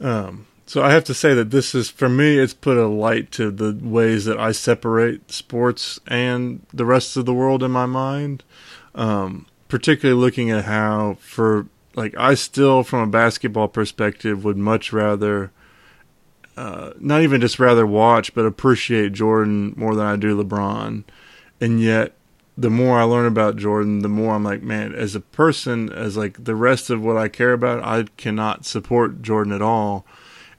[0.00, 2.38] Um, so I have to say that this is for me.
[2.38, 7.24] It's put a light to the ways that I separate sports and the rest of
[7.24, 8.42] the world in my mind.
[8.94, 14.92] Um, particularly looking at how, for like, I still, from a basketball perspective, would much
[14.92, 15.50] rather,
[16.56, 21.04] uh, not even just rather watch, but appreciate Jordan more than I do LeBron.
[21.60, 22.12] And yet,
[22.58, 26.16] the more I learn about Jordan, the more I'm like, man, as a person, as
[26.16, 30.06] like the rest of what I care about, I cannot support Jordan at all.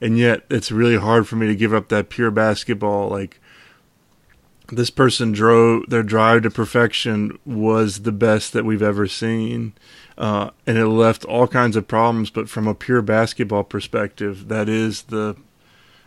[0.00, 3.08] And yet, it's really hard for me to give up that pure basketball.
[3.08, 3.40] Like,
[4.68, 9.72] this person drove their drive to perfection was the best that we've ever seen.
[10.16, 14.68] Uh, and it left all kinds of problems, but from a pure basketball perspective, that
[14.68, 15.36] is the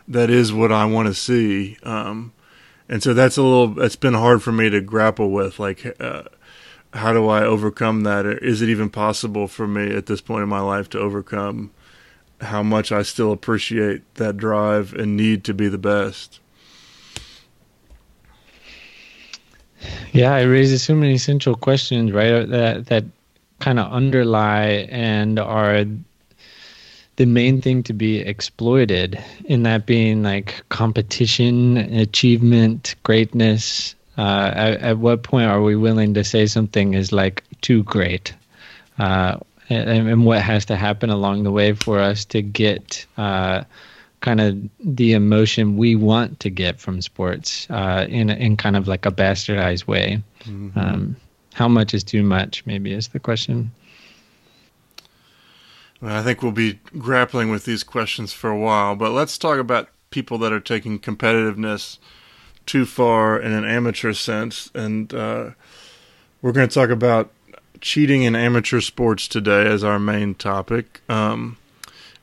[0.07, 1.77] that is what I want to see.
[1.83, 2.33] Um,
[2.91, 6.23] and so that's a little it's been hard for me to grapple with like uh,
[6.93, 10.49] how do i overcome that is it even possible for me at this point in
[10.49, 11.71] my life to overcome
[12.41, 16.39] how much i still appreciate that drive and need to be the best
[20.13, 22.47] Yeah, it raises so many central questions, right?
[22.47, 23.05] That that
[23.59, 25.85] kind of underlie and are
[27.15, 34.81] the main thing to be exploited in that being like competition achievement greatness uh, at,
[34.81, 38.33] at, what point are we willing to say something is like too great
[38.97, 39.37] uh,
[39.71, 43.63] and, and, what has to happen along the way for us to get uh,
[44.21, 48.87] kind of the emotion we want to get from sports uh, in in kind of
[48.87, 50.21] like a bastardized way.
[50.43, 50.77] Mm-hmm.
[50.79, 51.15] Um,
[51.53, 52.65] how much is too much?
[52.65, 53.71] Maybe is the question.
[56.01, 59.59] Well, I think we'll be grappling with these questions for a while, but let's talk
[59.59, 61.99] about people that are taking competitiveness
[62.65, 65.51] too far in an amateur sense, and uh,
[66.41, 67.31] we're going to talk about
[67.81, 71.01] cheating in amateur sports today as our main topic.
[71.09, 71.57] Um,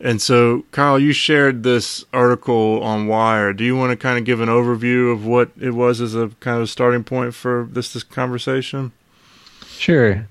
[0.00, 3.52] and so, Kyle, you shared this article on Wire.
[3.52, 6.28] Do you want to kind of give an overview of what it was as a
[6.40, 8.92] kind of starting point for this, this conversation?
[9.66, 10.26] Sure.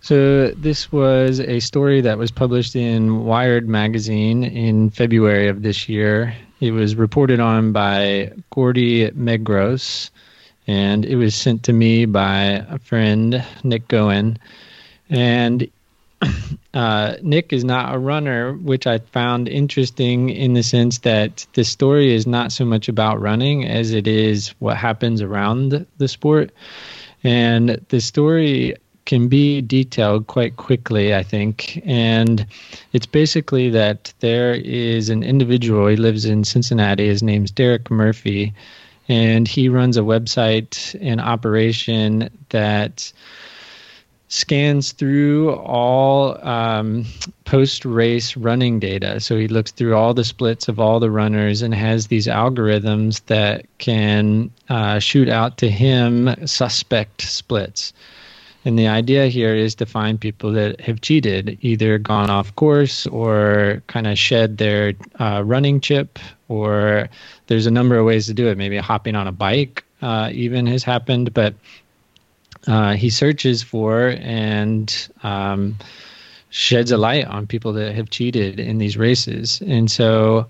[0.00, 5.88] So, this was a story that was published in Wired magazine in February of this
[5.88, 6.34] year.
[6.58, 10.10] It was reported on by Gordy Megroz,
[10.66, 14.38] and it was sent to me by a friend, Nick Goen.
[15.10, 15.68] And
[16.74, 21.64] uh, Nick is not a runner, which I found interesting in the sense that the
[21.64, 26.52] story is not so much about running as it is what happens around the sport.
[27.24, 31.82] And the story can be detailed quite quickly, I think.
[31.84, 32.46] And
[32.92, 38.54] it's basically that there is an individual, he lives in Cincinnati, his name's Derek Murphy,
[39.08, 43.12] and he runs a website and operation that
[44.32, 47.04] scans through all um,
[47.44, 49.20] post race running data.
[49.20, 53.22] So he looks through all the splits of all the runners and has these algorithms
[53.26, 57.92] that can uh, shoot out to him suspect splits.
[58.64, 63.06] And the idea here is to find people that have cheated, either gone off course
[63.08, 66.18] or kind of shed their uh, running chip,
[66.52, 67.08] or
[67.46, 68.58] there's a number of ways to do it.
[68.58, 71.54] Maybe hopping on a bike uh, even has happened, but
[72.66, 75.76] uh, he searches for and um,
[76.50, 79.62] sheds a light on people that have cheated in these races.
[79.66, 80.46] And so,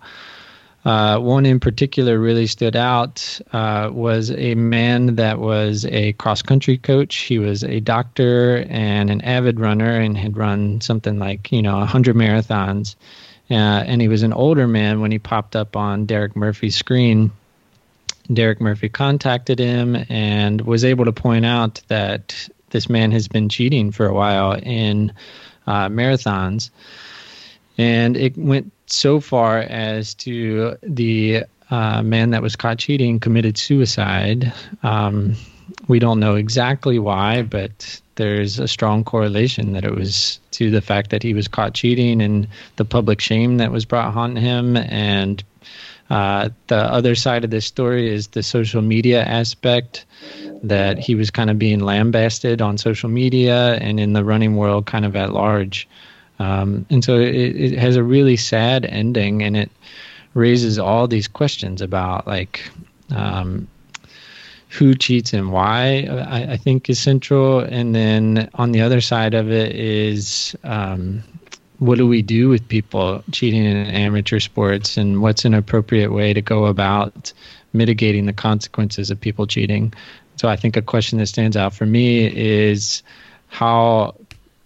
[0.85, 6.43] uh, one in particular really stood out uh, was a man that was a cross
[6.43, 7.15] country coach.
[7.15, 11.79] He was a doctor and an avid runner and had run something like, you know,
[11.79, 12.97] 100 marathons.
[13.51, 17.33] Uh, and he was an older man when he popped up on Derek Murphy's screen
[18.33, 23.49] Derek Murphy contacted him and was able to point out that this man has been
[23.49, 25.13] cheating for a while in
[25.67, 26.71] uh, marathons.
[27.79, 33.59] And it went so far as to the uh, man that was caught cheating committed
[33.59, 34.53] suicide.
[34.83, 35.37] Um,
[35.93, 40.81] we don't know exactly why, but there's a strong correlation that it was to the
[40.81, 44.79] fact that he was caught cheating and the public shame that was brought on him
[44.79, 45.45] and
[46.09, 50.07] uh, the other side of this story is the social media aspect
[50.63, 54.87] that he was kind of being lambasted on social media and in the running world
[54.87, 55.87] kind of at large.
[56.39, 59.71] Um, and so it, it, has a really sad ending and it
[60.33, 62.71] raises all these questions about like
[63.15, 63.69] um,
[64.73, 67.61] who cheats and why, I, I, think is central.
[67.61, 71.23] And then on the other side of it is um,
[71.79, 74.97] what do we do with people cheating in amateur sports?
[74.97, 77.35] And what's an appropriate way to go about
[77.75, 79.93] mitigating the consequences of people cheating?
[80.37, 83.03] So i think a question that stands out for me is
[83.49, 84.15] how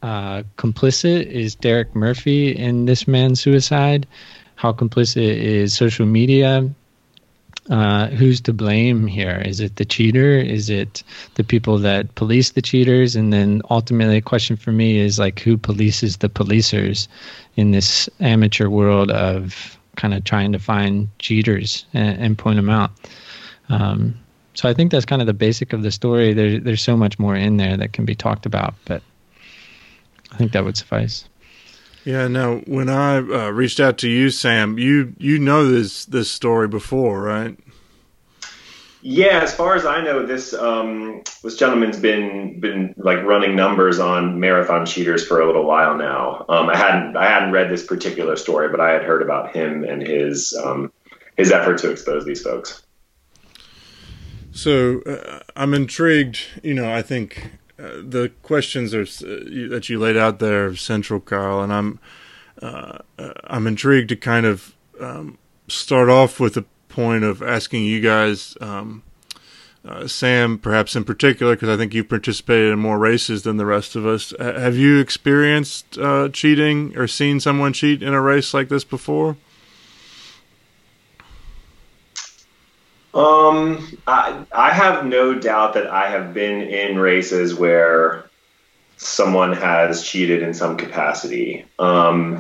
[0.02, 4.06] uh, complicit is derek murphy in this man's suicide?
[4.54, 6.70] How complicit is social media
[7.70, 9.42] uh, who's to blame here?
[9.44, 10.38] Is it the cheater?
[10.38, 11.02] Is it
[11.34, 13.16] the people that police the cheaters?
[13.16, 17.08] And then ultimately, a question for me is like, who polices the policers
[17.56, 22.70] in this amateur world of kind of trying to find cheaters and, and point them
[22.70, 22.92] out?
[23.68, 24.16] Um,
[24.54, 26.32] so I think that's kind of the basic of the story.
[26.32, 29.02] There, there's so much more in there that can be talked about, but
[30.32, 31.28] I think that would suffice.
[32.06, 36.30] Yeah, now when I uh, reached out to you, Sam, you you know this this
[36.30, 37.58] story before, right?
[39.02, 43.98] Yeah, as far as I know, this um, this gentleman's been been like running numbers
[43.98, 46.46] on marathon cheaters for a little while now.
[46.48, 49.82] Um, I hadn't I hadn't read this particular story, but I had heard about him
[49.82, 50.92] and his um,
[51.36, 52.84] his effort to expose these folks.
[54.52, 56.38] So uh, I'm intrigued.
[56.62, 61.20] You know, I think the questions are uh, that you laid out there are central,
[61.20, 62.00] Carl, and I'm
[62.62, 67.84] uh, uh, I'm intrigued to kind of um, start off with a point of asking
[67.84, 69.02] you guys um,
[69.86, 73.66] uh, Sam, perhaps in particular, because I think you've participated in more races than the
[73.66, 74.32] rest of us.
[74.38, 79.36] Have you experienced uh, cheating or seen someone cheat in a race like this before?
[83.16, 88.28] Um, I, I have no doubt that I have been in races where
[88.98, 91.64] someone has cheated in some capacity.
[91.78, 92.38] Um,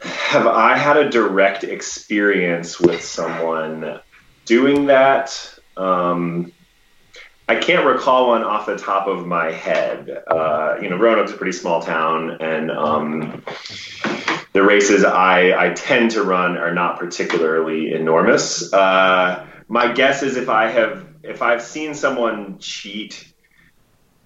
[0.00, 4.00] have I had a direct experience with someone
[4.46, 5.58] doing that?
[5.76, 6.50] Um,
[7.50, 10.22] I can't recall one off the top of my head.
[10.26, 13.42] Uh, you know, Roanoke's a pretty small town, and um,
[14.58, 18.72] the races I, I tend to run are not particularly enormous.
[18.72, 23.32] Uh, my guess is if I have if I've seen someone cheat,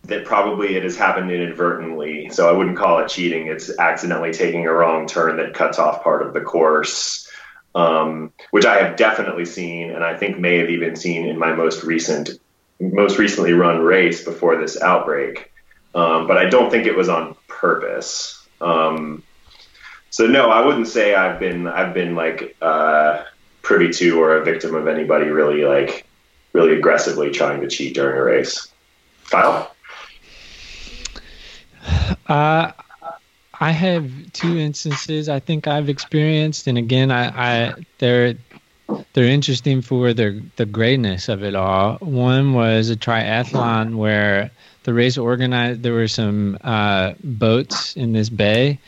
[0.05, 2.31] that probably it has happened inadvertently.
[2.31, 3.49] So I wouldn't call it cheating.
[3.49, 7.31] It's accidentally taking a wrong turn that cuts off part of the course,
[7.75, 11.53] um, which I have definitely seen, and I think may have even seen in my
[11.55, 12.31] most recent
[12.81, 15.53] most recently run race before this outbreak.
[15.95, 18.49] Um, but I don't think it was on purpose.
[18.63, 19.25] Um,
[20.13, 23.25] so no, I wouldn't say I've been I've been like uh,
[23.63, 26.07] privy to or a victim of anybody really like
[26.53, 28.69] really aggressively trying to cheat during a race.
[29.31, 29.75] Kyle.
[32.29, 32.73] Uh,
[33.59, 38.35] I have two instances I think I've experienced, and again, I, I they're
[39.15, 41.95] they're interesting for the the greatness of it all.
[42.01, 44.51] One was a triathlon where
[44.83, 45.83] the race organized.
[45.83, 48.79] There were some uh, boats in this bay,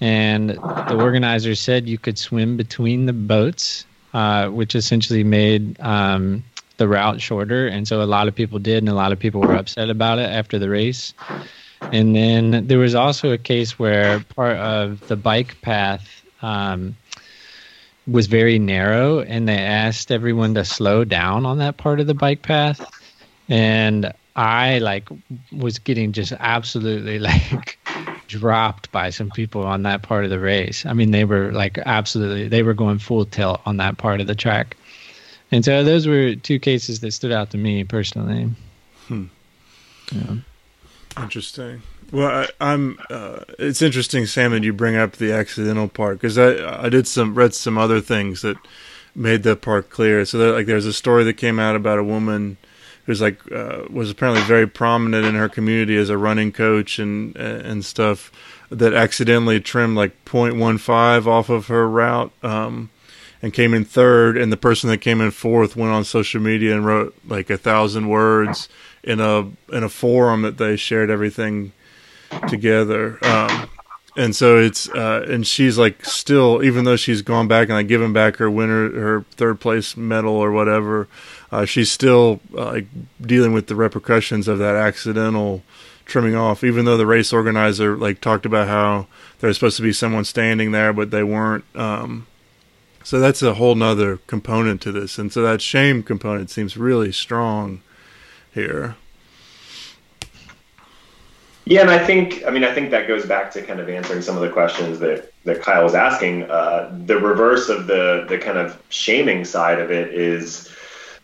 [0.00, 6.44] and the organizer said you could swim between the boats, uh, which essentially made um,
[6.76, 7.66] the route shorter.
[7.66, 10.18] And so a lot of people did, and a lot of people were upset about
[10.18, 11.14] it after the race.
[11.80, 16.96] And then there was also a case where part of the bike path um,
[18.06, 22.14] was very narrow, and they asked everyone to slow down on that part of the
[22.14, 22.84] bike path.
[23.48, 25.08] And I like
[25.52, 27.78] was getting just absolutely like
[28.26, 30.84] dropped by some people on that part of the race.
[30.86, 34.26] I mean, they were like absolutely they were going full tilt on that part of
[34.26, 34.76] the track.
[35.52, 38.50] And so those were two cases that stood out to me personally.
[39.06, 39.26] Hmm.
[40.12, 40.36] Yeah.
[41.18, 41.82] Interesting.
[42.12, 46.38] Well, I, am Uh, it's interesting, Sam, that you bring up the accidental part because
[46.38, 48.56] I I did some read some other things that
[49.14, 50.24] made the part clear.
[50.24, 52.58] So that, like, there's a story that came out about a woman
[53.06, 57.36] who's like uh, was apparently very prominent in her community as a running coach and
[57.36, 58.30] and stuff
[58.70, 62.32] that accidentally trimmed like 0.15 off of her route.
[62.42, 62.90] Um,
[63.42, 66.74] and came in third, and the person that came in fourth went on social media
[66.74, 68.68] and wrote like a thousand words
[69.04, 69.40] in a
[69.72, 71.72] in a forum that they shared everything
[72.48, 73.24] together.
[73.24, 73.68] Um,
[74.16, 77.86] and so it's uh, and she's like still even though she's gone back and like
[77.86, 81.06] given back her winner her third place medal or whatever,
[81.52, 82.80] uh, she's still uh,
[83.20, 85.62] dealing with the repercussions of that accidental
[86.04, 86.64] trimming off.
[86.64, 89.06] Even though the race organizer like talked about how
[89.40, 91.64] there's supposed to be someone standing there, but they weren't.
[91.74, 92.26] Um,
[93.04, 97.12] so that's a whole nother component to this, and so that shame component seems really
[97.12, 97.82] strong
[98.52, 98.96] here.
[101.66, 104.22] Yeah, and I think I mean I think that goes back to kind of answering
[104.22, 106.44] some of the questions that that Kyle was asking.
[106.50, 110.72] Uh, the reverse of the the kind of shaming side of it is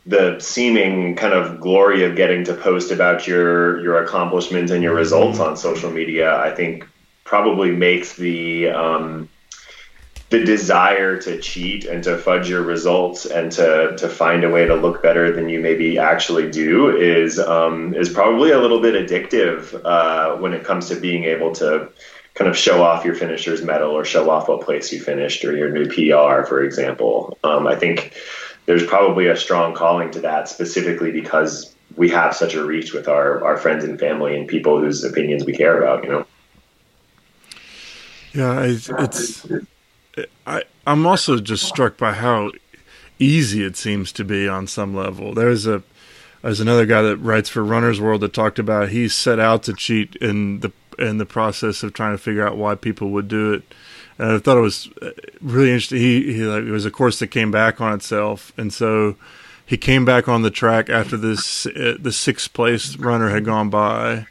[0.07, 4.95] the seeming kind of glory of getting to post about your your accomplishments and your
[4.95, 6.37] results on social media.
[6.37, 6.89] I think
[7.25, 9.29] probably makes the um,
[10.31, 14.65] the desire to cheat and to fudge your results and to to find a way
[14.67, 18.95] to look better than you maybe actually do is um, is probably a little bit
[18.95, 21.89] addictive uh, when it comes to being able to
[22.35, 25.55] kind of show off your finisher's medal or show off what place you finished or
[25.55, 27.37] your new PR, for example.
[27.45, 28.15] Um, I think
[28.67, 33.09] there's probably a strong calling to that specifically because we have such a reach with
[33.09, 36.27] our, our friends and family and people whose opinions we care about, you know?
[38.33, 39.47] Yeah, it's, it's
[40.47, 42.53] I I'm also just struck by how
[43.19, 45.35] easy it seems to be on some level.
[45.35, 45.83] There's a
[46.43, 49.75] there's another guy that writes for Runner's World that talked about he set out to
[49.75, 53.53] cheat in the in the process of trying to figure out why people would do
[53.53, 53.63] it.
[54.19, 55.11] And I thought it was uh,
[55.41, 55.99] really interesting.
[55.99, 59.17] He, he like, it was a course that came back on itself, and so
[59.65, 63.71] he came back on the track after this uh, the sixth place runner had gone
[63.71, 64.27] by,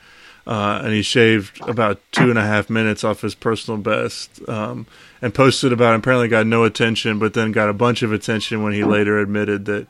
[0.46, 4.48] uh, and he shaved about two and a half minutes off his personal best.
[4.48, 4.86] Um,
[5.22, 6.00] and posted about it.
[6.00, 9.66] Apparently, got no attention, but then got a bunch of attention when he later admitted
[9.66, 9.88] that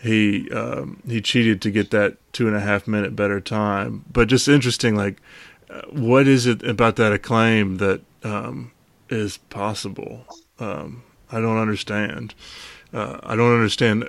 [0.00, 4.04] he um, he cheated to get that two and a half minute better time.
[4.10, 5.20] But just interesting, like
[5.70, 8.72] uh, what is it about that acclaim that um,
[9.08, 10.24] is possible?
[10.58, 12.34] Um, I don't understand.
[12.92, 14.04] Uh, I don't understand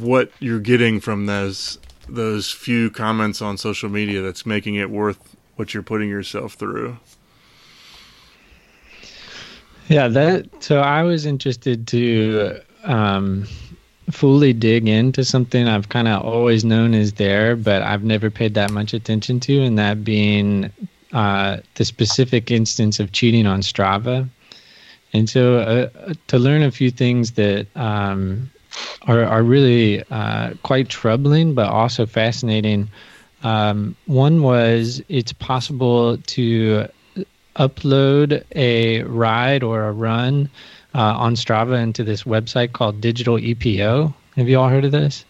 [0.00, 1.78] what you're getting from those
[2.08, 6.96] those few comments on social media that's making it worth what you're putting yourself through.
[9.88, 10.62] Yeah, that.
[10.62, 13.46] So I was interested to um,
[14.10, 18.54] fully dig into something I've kind of always known is there, but I've never paid
[18.54, 20.70] that much attention to, and that being
[21.12, 24.28] uh, the specific instance of cheating on Strava.
[25.12, 28.50] And so, uh, to learn a few things that um,
[29.06, 32.88] are, are really uh, quite troubling, but also fascinating.
[33.42, 36.88] Um, one was it's possible to
[37.56, 40.50] upload a ride or a run
[40.94, 44.14] uh, on Strava into this website called Digital EPO.
[44.36, 45.24] Have you all heard of this?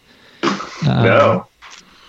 [0.85, 1.48] no.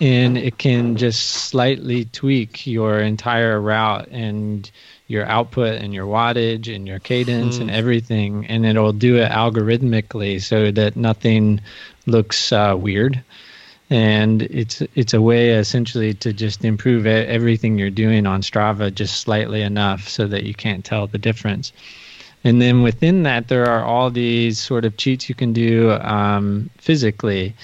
[0.01, 4.69] And it can just slightly tweak your entire route and
[5.07, 7.61] your output and your wattage and your cadence mm.
[7.61, 11.59] and everything, and it'll do it algorithmically so that nothing
[12.05, 13.21] looks uh, weird.
[13.89, 19.19] And it's it's a way essentially to just improve everything you're doing on Strava just
[19.19, 21.73] slightly enough so that you can't tell the difference.
[22.43, 26.69] And then within that, there are all these sort of cheats you can do um,
[26.77, 27.55] physically.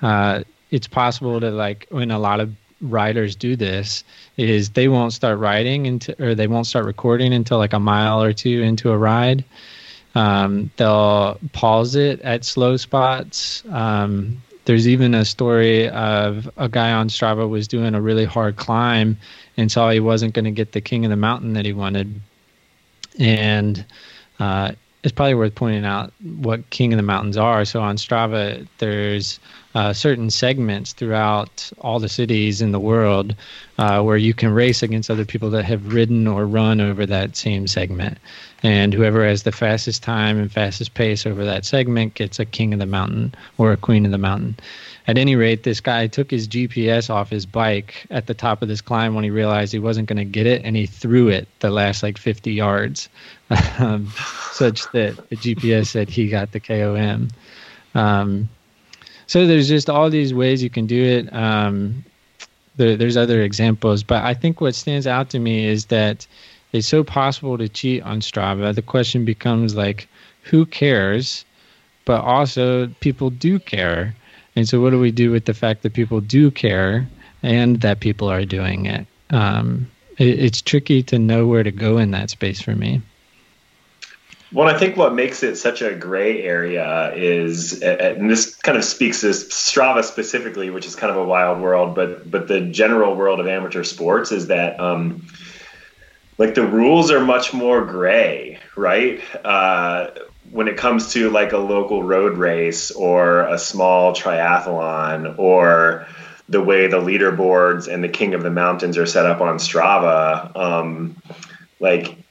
[0.00, 4.02] Uh, it's possible to like when a lot of riders do this
[4.36, 8.20] is they won't start riding into or they won't start recording until like a mile
[8.20, 9.44] or two into a ride.
[10.14, 13.62] Um, they'll pause it at slow spots.
[13.70, 18.56] Um, there's even a story of a guy on Strava was doing a really hard
[18.56, 19.16] climb
[19.56, 22.20] and saw he wasn't going to get the king of the mountain that he wanted.
[23.18, 23.84] And
[24.38, 24.72] uh,
[25.02, 27.64] it's probably worth pointing out what king of the mountains are.
[27.64, 29.40] So on Strava, there's
[29.74, 33.34] uh, certain segments throughout all the cities in the world
[33.78, 37.36] uh, where you can race against other people that have ridden or run over that
[37.36, 38.18] same segment.
[38.62, 42.72] And whoever has the fastest time and fastest pace over that segment gets a king
[42.72, 44.56] of the mountain or a queen of the mountain.
[45.08, 48.68] At any rate, this guy took his GPS off his bike at the top of
[48.68, 51.48] this climb when he realized he wasn't going to get it, and he threw it
[51.58, 53.08] the last like 50 yards,
[53.78, 54.08] um,
[54.52, 57.28] such that the GPS said he got the KOM.
[57.94, 58.48] Um,
[59.26, 61.34] so there's just all these ways you can do it.
[61.34, 62.04] Um,
[62.76, 66.26] there, there's other examples, but I think what stands out to me is that
[66.72, 68.74] it's so possible to cheat on Strava.
[68.74, 70.08] The question becomes like,
[70.42, 71.44] who cares?
[72.04, 74.14] But also, people do care.
[74.56, 77.08] And so, what do we do with the fact that people do care
[77.42, 79.06] and that people are doing it?
[79.30, 83.00] Um, it it's tricky to know where to go in that space for me.
[84.52, 88.84] Well, I think what makes it such a gray area is, and this kind of
[88.84, 93.14] speaks to Strava specifically, which is kind of a wild world, but but the general
[93.14, 95.26] world of amateur sports is that um,
[96.36, 99.22] like the rules are much more gray, right?
[99.42, 100.10] Uh,
[100.50, 106.06] when it comes to like a local road race or a small triathlon or
[106.50, 110.54] the way the leaderboards and the king of the mountains are set up on Strava,
[110.54, 111.16] um,
[111.80, 112.21] like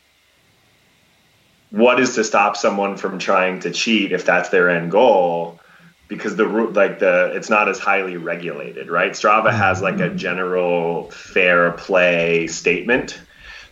[1.71, 5.59] what is to stop someone from trying to cheat if that's their end goal?
[6.07, 9.13] Because the like the it's not as highly regulated right?
[9.13, 13.19] Strava has like a general fair play statement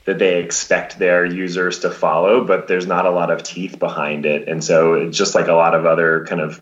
[0.05, 4.25] that they expect their users to follow but there's not a lot of teeth behind
[4.25, 4.47] it.
[4.47, 6.61] And so it's just like a lot of other kind of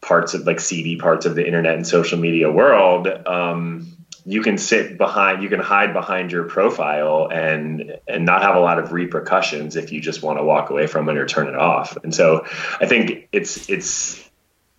[0.00, 3.95] parts of like seedy parts of the internet and social media world um,
[4.26, 8.60] you can sit behind you can hide behind your profile and and not have a
[8.60, 11.54] lot of repercussions if you just want to walk away from it or turn it
[11.54, 11.96] off.
[12.02, 12.44] And so
[12.80, 14.28] i think it's it's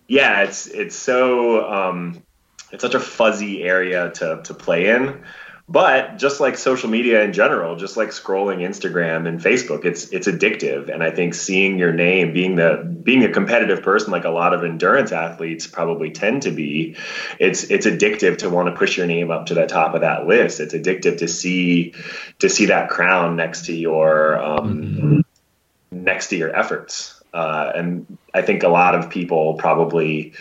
[0.06, 2.22] yeah it's it's so um
[2.70, 5.22] it's such a fuzzy area to to play in
[5.70, 10.26] but just like social media in general, just like scrolling Instagram and Facebook, it's it's
[10.26, 10.88] addictive.
[10.88, 14.54] And I think seeing your name, being the being a competitive person like a lot
[14.54, 16.96] of endurance athletes probably tend to be,
[17.38, 20.26] it's it's addictive to want to push your name up to the top of that
[20.26, 20.58] list.
[20.60, 21.92] It's addictive to see
[22.38, 25.20] to see that crown next to your um, mm-hmm.
[25.90, 27.22] next to your efforts.
[27.34, 30.32] Uh, and I think a lot of people probably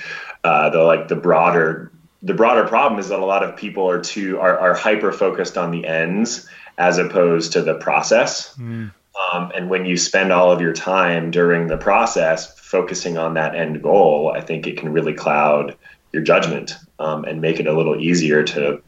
[0.45, 4.01] uh, the like the broader the broader problem is that a lot of people are
[4.01, 6.47] too are, are hyper focused on the ends
[6.77, 8.55] as opposed to the process.
[8.57, 8.91] Mm.
[9.33, 13.55] Um, and when you spend all of your time during the process focusing on that
[13.55, 15.75] end goal, I think it can really cloud
[16.11, 18.81] your judgment um, and make it a little easier to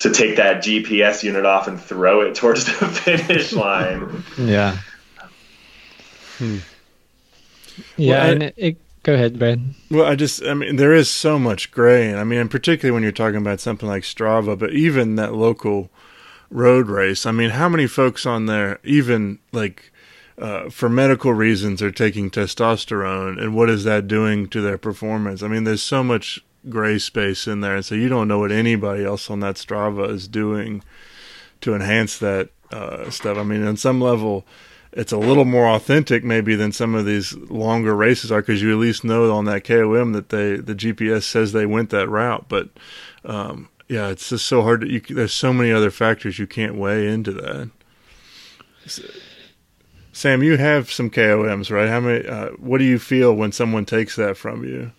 [0.00, 4.24] to take that GPS unit off and throw it towards the finish line.
[4.38, 4.78] yeah.
[6.38, 6.58] Hmm.
[7.96, 9.62] Yeah, well, I, and it, Go ahead, Brad.
[9.90, 12.14] Well, I just, I mean, there is so much gray.
[12.14, 15.90] I mean, particularly when you're talking about something like Strava, but even that local
[16.50, 17.24] road race.
[17.24, 19.90] I mean, how many folks on there, even like
[20.40, 25.42] uh, for medical reasons are taking testosterone and what is that doing to their performance.
[25.42, 28.52] I mean, there's so much gray space in there, and so you don't know what
[28.52, 30.82] anybody else on that Strava is doing
[31.60, 33.36] to enhance that uh, stuff.
[33.36, 34.46] I mean, on some level,
[34.92, 38.72] it's a little more authentic maybe than some of these longer races are because you
[38.72, 42.46] at least know on that KOM that they the GPS says they went that route.
[42.48, 42.70] But
[43.24, 44.80] um, yeah, it's just so hard.
[44.82, 47.70] To, you, there's so many other factors you can't weigh into that.
[50.12, 51.88] Sam, you have some KOMs, right?
[51.88, 52.26] How many?
[52.26, 54.90] Uh, what do you feel when someone takes that from you?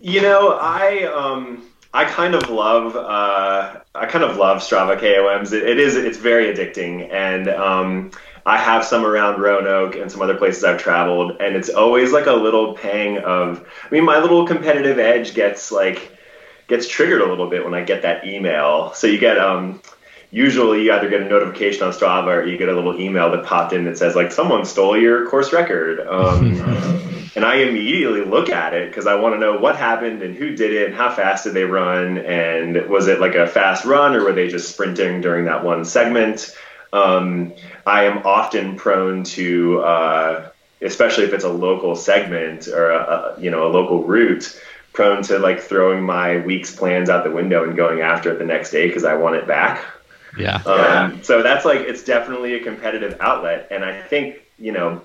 [0.00, 1.62] You know, I um,
[1.94, 5.52] I kind of love uh, I kind of love Strava KOMs.
[5.52, 8.10] It, it is it's very addicting, and um,
[8.44, 12.26] I have some around Roanoke and some other places I've traveled, and it's always like
[12.26, 13.66] a little pang of.
[13.84, 16.16] I mean, my little competitive edge gets like
[16.66, 18.92] gets triggered a little bit when I get that email.
[18.94, 19.80] So you get um
[20.30, 23.44] usually you either get a notification on Strava or you get a little email that
[23.44, 26.00] popped in that says like someone stole your course record.
[26.00, 26.58] Um,
[27.36, 30.56] and I immediately look at it because I want to know what happened and who
[30.56, 34.16] did it and how fast did they run and was it like a fast run
[34.16, 36.56] or were they just sprinting during that one segment?
[36.92, 37.54] Um,
[37.86, 40.50] I am often prone to, uh,
[40.82, 44.60] especially if it's a local segment or a, a, you know a local route,
[44.92, 48.44] prone to like throwing my week's plans out the window and going after it the
[48.44, 49.84] next day because I want it back.
[50.38, 50.56] Yeah.
[50.64, 55.02] Um, so that's like it's definitely a competitive outlet, and I think you know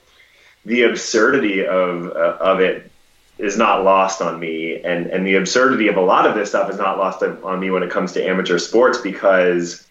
[0.66, 2.92] the absurdity of uh, of it
[3.38, 6.70] is not lost on me, and and the absurdity of a lot of this stuff
[6.70, 9.87] is not lost on me when it comes to amateur sports because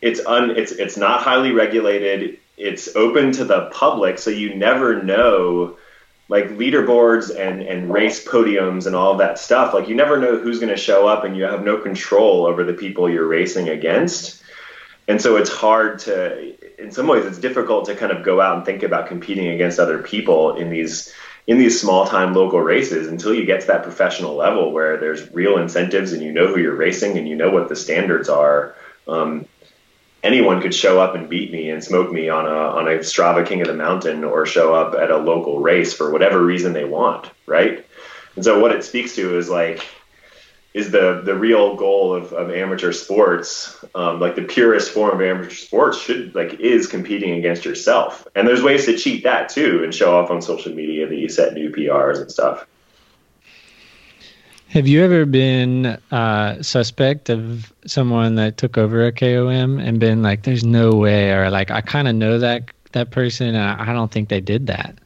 [0.00, 2.38] it's un it's it's not highly regulated.
[2.56, 5.76] It's open to the public, so you never know
[6.28, 9.74] like leaderboards and and race podiums and all of that stuff.
[9.74, 12.64] Like you never know who's going to show up and you have no control over
[12.64, 14.42] the people you're racing against.
[15.08, 18.56] And so it's hard to in some ways it's difficult to kind of go out
[18.56, 21.12] and think about competing against other people in these
[21.46, 25.30] in these small time local races until you get to that professional level where there's
[25.32, 28.74] real incentives and you know who you're racing and you know what the standards are.
[29.06, 29.46] Um,
[30.26, 33.46] anyone could show up and beat me and smoke me on a on a Strava
[33.46, 36.84] King of the Mountain or show up at a local race for whatever reason they
[36.84, 37.86] want, right?
[38.34, 39.86] And so what it speaks to is like
[40.74, 45.22] is the the real goal of, of amateur sports, um, like the purest form of
[45.22, 48.26] amateur sports should like is competing against yourself.
[48.34, 51.28] And there's ways to cheat that too and show off on social media that you
[51.28, 52.66] set new PRs and stuff.
[54.68, 60.22] Have you ever been uh, suspect of someone that took over a KOM and been
[60.22, 63.92] like, "There's no way," or like, "I kind of know that that person, and I
[63.92, 64.98] don't think they did that."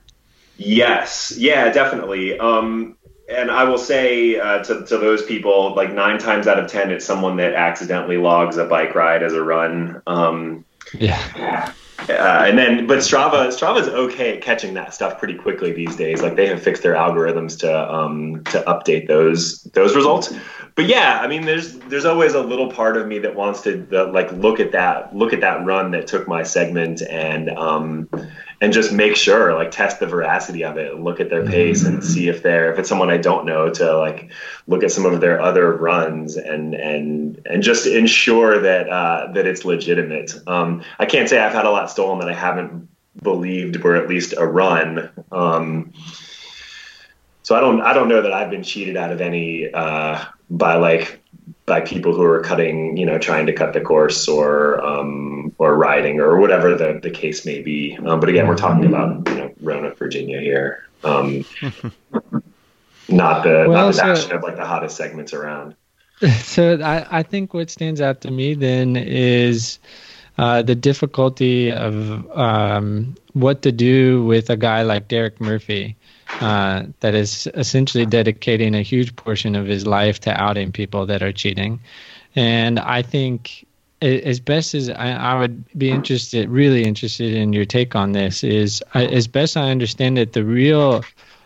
[0.56, 2.38] Yes, yeah, definitely.
[2.38, 2.96] Um,
[3.30, 6.90] and I will say uh, to to those people, like nine times out of ten,
[6.90, 10.02] it's someone that accidentally logs a bike ride as a run.
[10.06, 11.72] Um, yeah.
[12.08, 16.22] Uh, and then, but Strava, Strava's okay at catching that stuff pretty quickly these days.
[16.22, 20.32] Like they have fixed their algorithms to um, to update those those results.
[20.76, 23.76] But yeah, I mean, there's there's always a little part of me that wants to
[23.76, 28.08] the, like look at that look at that run that took my segment and um,
[28.60, 32.04] and just make sure like test the veracity of it look at their pace and
[32.04, 34.30] see if they're if it's someone I don't know to like
[34.66, 39.46] look at some of their other runs and and and just ensure that uh, that
[39.46, 40.32] it's legitimate.
[40.46, 42.88] Um, I can't say I've had a lot stolen that I haven't
[43.22, 45.10] believed were at least a run.
[45.32, 45.92] Um,
[47.42, 50.76] so I don't I don't know that I've been cheated out of any uh, by
[50.76, 51.22] like
[51.70, 55.76] by people who are cutting, you know, trying to cut the course or um, or
[55.76, 57.96] riding or whatever the, the case may be.
[58.04, 61.44] Um, but again, we're talking about you know Roanoke, Virginia here, um,
[63.08, 65.74] not the Well, not the so- action of like the hottest segments around.
[66.42, 69.78] So I, I think what stands out to me then is
[70.36, 75.96] uh, the difficulty of um, what to do with a guy like Derek Murphy,
[76.40, 81.22] uh, that is essentially dedicating a huge portion of his life to outing people that
[81.22, 81.80] are cheating.
[82.34, 83.66] And I think,
[84.00, 88.42] as best as I, I would be interested, really interested in your take on this,
[88.42, 91.04] is I, as best I understand it, the real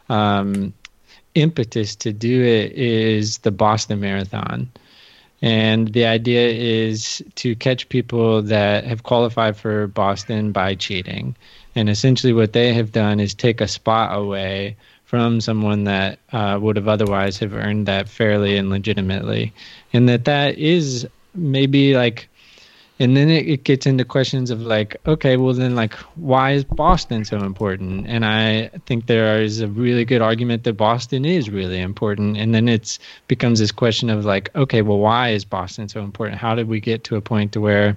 [0.08, 0.72] um,
[1.34, 4.70] impetus to do it is the Boston Marathon.
[5.42, 11.36] And the idea is to catch people that have qualified for Boston by cheating.
[11.76, 16.58] And essentially, what they have done is take a spot away from someone that uh,
[16.60, 19.52] would have otherwise have earned that fairly and legitimately.
[19.92, 22.28] And that that is maybe like
[23.00, 26.64] and then it, it gets into questions of like okay well then like why is
[26.64, 28.06] boston so important?
[28.06, 32.36] And i think there is a really good argument that boston is really important.
[32.36, 32.98] And then it's
[33.28, 36.38] becomes this question of like okay well why is boston so important?
[36.38, 37.96] How did we get to a point to where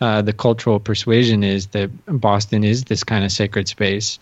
[0.00, 4.18] uh, the cultural persuasion is that Boston is this kind of sacred space.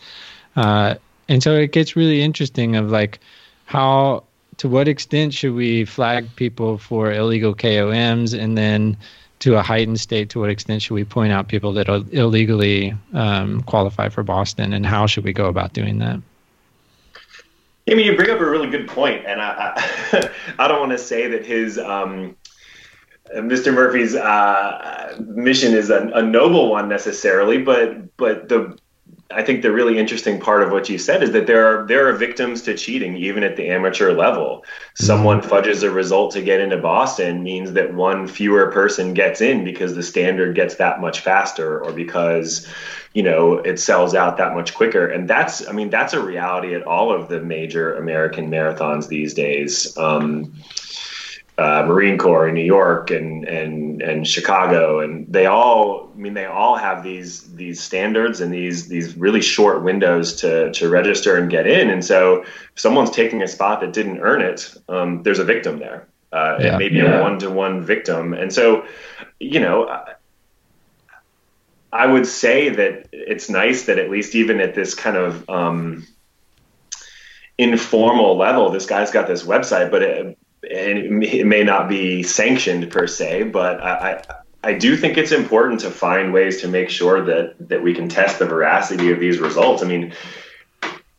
[0.57, 0.95] Uh,
[1.29, 3.21] and so it gets really interesting of like
[3.67, 4.25] how
[4.59, 8.97] to what extent should we flag people for illegal KOMs and then
[9.41, 13.63] to a heightened state to what extent should we point out people that illegally um,
[13.63, 16.21] qualify for Boston and how should we go about doing that?
[17.89, 20.91] I mean, you bring up a really good point, and I, I, I don't want
[20.93, 22.35] to say that his um,
[23.35, 23.75] Mr.
[23.75, 28.79] Murphy's uh, mission is a, a, noble one necessarily, but but the
[29.31, 32.09] I think the really interesting part of what you said is that there are there
[32.09, 34.65] are victims to cheating even at the amateur level.
[34.95, 35.49] Someone mm-hmm.
[35.49, 39.97] fudges a result to get into Boston means that one fewer person gets in because
[39.97, 42.69] the standard gets that much faster or because
[43.15, 46.75] you know it sells out that much quicker and that's I mean that's a reality
[46.75, 49.97] at all of the major American marathons these days.
[49.99, 50.55] Um,
[51.59, 56.35] uh, Marine Corps in New York and and and Chicago, and they all, I mean,
[56.35, 61.37] they all have these these standards and these these really short windows to to register
[61.37, 61.89] and get in.
[61.89, 65.79] And so, if someone's taking a spot that didn't earn it, um, there's a victim
[65.79, 66.77] there, uh, yeah.
[66.77, 67.21] maybe yeah.
[67.21, 68.35] a one to one victim.
[68.35, 68.87] And so,
[69.41, 70.05] you know.
[71.93, 76.07] I would say that it's nice that at least even at this kind of um,
[77.57, 80.39] informal level, this guy's got this website, but it,
[80.71, 84.23] and it may not be sanctioned per se, but I,
[84.63, 88.09] I do think it's important to find ways to make sure that that we can
[88.09, 89.83] test the veracity of these results.
[89.83, 90.13] I mean,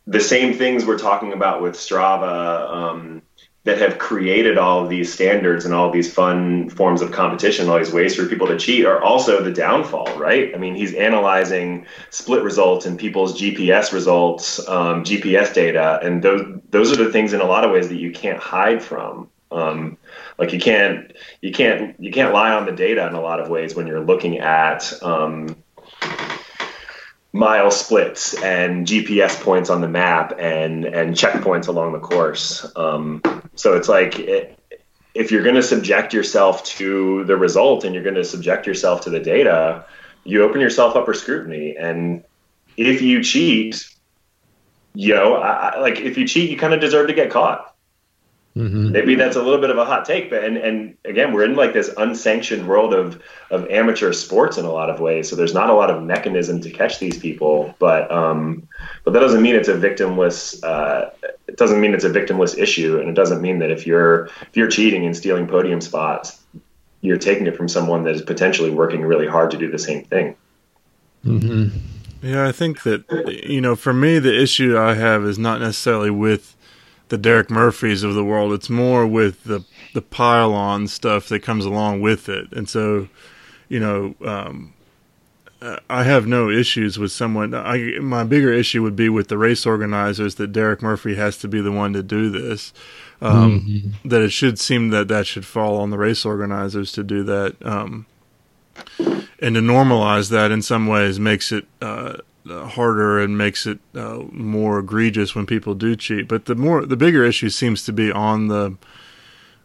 [0.05, 3.21] the same things we're talking about with Strava um,
[3.67, 7.77] that have created all of these standards and all these fun forms of competition, all
[7.77, 10.55] these ways for people to cheat, are also the downfall, right?
[10.55, 16.61] I mean, he's analyzing split results and people's GPS results, um, GPS data, and those
[16.69, 19.29] those are the things in a lot of ways that you can't hide from.
[19.51, 19.97] Um,
[20.37, 23.49] like you can't you can't you can't lie on the data in a lot of
[23.49, 25.55] ways when you're looking at um,
[27.33, 32.69] mile splits and GPS points on the map and and checkpoints along the course.
[32.75, 33.21] Um,
[33.55, 34.59] so it's like it,
[35.17, 39.01] if you're going to subject yourself to the result and you're going to subject yourself
[39.01, 39.85] to the data,
[40.23, 41.75] you open yourself up for scrutiny.
[41.75, 42.23] And
[42.75, 43.89] if you cheat,
[44.93, 47.73] you know, I, like if you cheat, you kind of deserve to get caught.
[48.57, 48.91] Mm-hmm.
[48.91, 51.55] Maybe that's a little bit of a hot take, but and and again, we're in
[51.55, 55.29] like this unsanctioned world of of amateur sports in a lot of ways.
[55.29, 58.67] So there's not a lot of mechanism to catch these people, but um,
[59.03, 60.63] but that doesn't mean it's a victimless.
[60.63, 61.11] Uh,
[61.47, 64.55] it doesn't mean it's a victimless issue, and it doesn't mean that if you're if
[64.57, 66.41] you're cheating and stealing podium spots,
[67.01, 70.03] you're taking it from someone that is potentially working really hard to do the same
[70.05, 70.35] thing.
[71.23, 71.77] Mm-hmm.
[72.23, 73.05] Yeah, I think that
[73.47, 76.55] you know, for me, the issue I have is not necessarily with
[77.09, 78.53] the Derek Murphys of the world.
[78.53, 82.51] It's more with the the pile on stuff that comes along with it.
[82.51, 83.07] And so,
[83.69, 84.73] you know, um,
[85.89, 87.53] I have no issues with someone.
[87.53, 91.47] I, my bigger issue would be with the race organizers that Derek Murphy has to
[91.47, 92.73] be the one to do this.
[93.21, 94.09] Um, mm-hmm.
[94.09, 97.55] That it should seem that that should fall on the race organizers to do that.
[97.65, 98.05] Um,
[99.39, 102.17] and to normalize that in some ways makes it uh, uh,
[102.49, 106.27] harder and makes it uh, more egregious when people do cheat.
[106.27, 108.77] But the more the bigger issue seems to be on the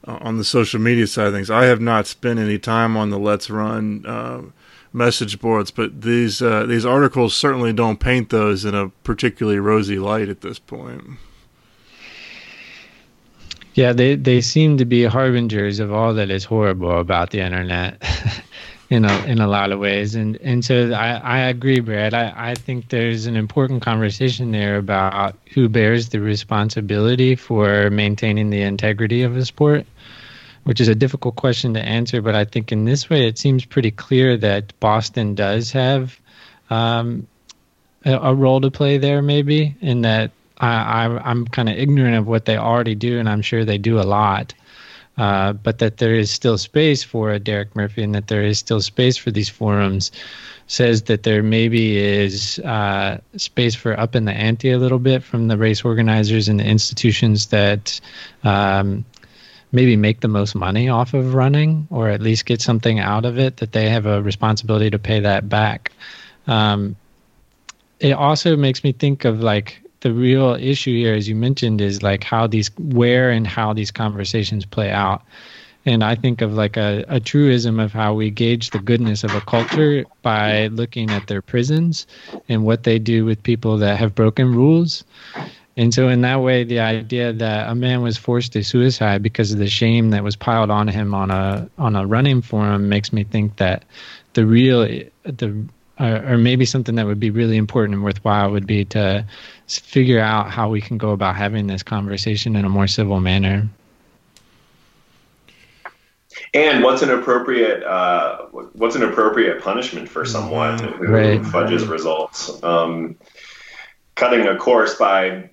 [0.06, 1.50] uh, on the social media side of things.
[1.50, 4.50] I have not spent any time on the LetsRun uh,
[4.92, 9.98] message boards, but these uh, these articles certainly don't paint those in a particularly rosy
[9.98, 11.02] light at this point.
[13.74, 18.02] Yeah, they they seem to be harbingers of all that is horrible about the internet.
[18.92, 20.14] in a in a lot of ways.
[20.14, 22.12] And and so I, I agree, Brad.
[22.12, 28.50] I, I think there's an important conversation there about who bears the responsibility for maintaining
[28.50, 29.86] the integrity of a sport,
[30.64, 32.20] which is a difficult question to answer.
[32.20, 36.20] But I think in this way, it seems pretty clear that Boston does have
[36.68, 37.26] um,
[38.04, 42.16] a, a role to play there, maybe in that I, I I'm kind of ignorant
[42.16, 44.52] of what they already do, and I'm sure they do a lot.
[45.18, 48.58] Uh, but that there is still space for a Derek Murphy and that there is
[48.58, 50.10] still space for these forums
[50.72, 55.22] says that there maybe is uh, space for up in the ante a little bit
[55.22, 58.00] from the race organizers and the institutions that
[58.42, 59.04] um,
[59.72, 63.38] maybe make the most money off of running or at least get something out of
[63.38, 65.92] it that they have a responsibility to pay that back.
[66.46, 66.96] Um,
[68.00, 72.02] it also makes me think of like the real issue here, as you mentioned, is
[72.02, 75.22] like how these, where and how these conversations play out.
[75.84, 79.34] And I think of like a, a truism of how we gauge the goodness of
[79.34, 82.06] a culture by looking at their prisons
[82.48, 85.02] and what they do with people that have broken rules.
[85.76, 89.52] And so, in that way, the idea that a man was forced to suicide because
[89.52, 93.12] of the shame that was piled on him on a on a running forum makes
[93.12, 93.84] me think that
[94.34, 94.82] the real
[95.24, 95.66] the
[96.02, 99.24] or, or maybe something that would be really important and worthwhile would be to
[99.68, 103.68] figure out how we can go about having this conversation in a more civil manner.
[106.54, 111.40] And what's an appropriate uh, what's an appropriate punishment for someone who Right.
[111.40, 112.62] fudges results?
[112.62, 113.16] Um,
[114.16, 115.50] cutting a course by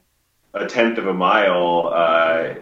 [0.53, 2.55] a tenth of a mile uh,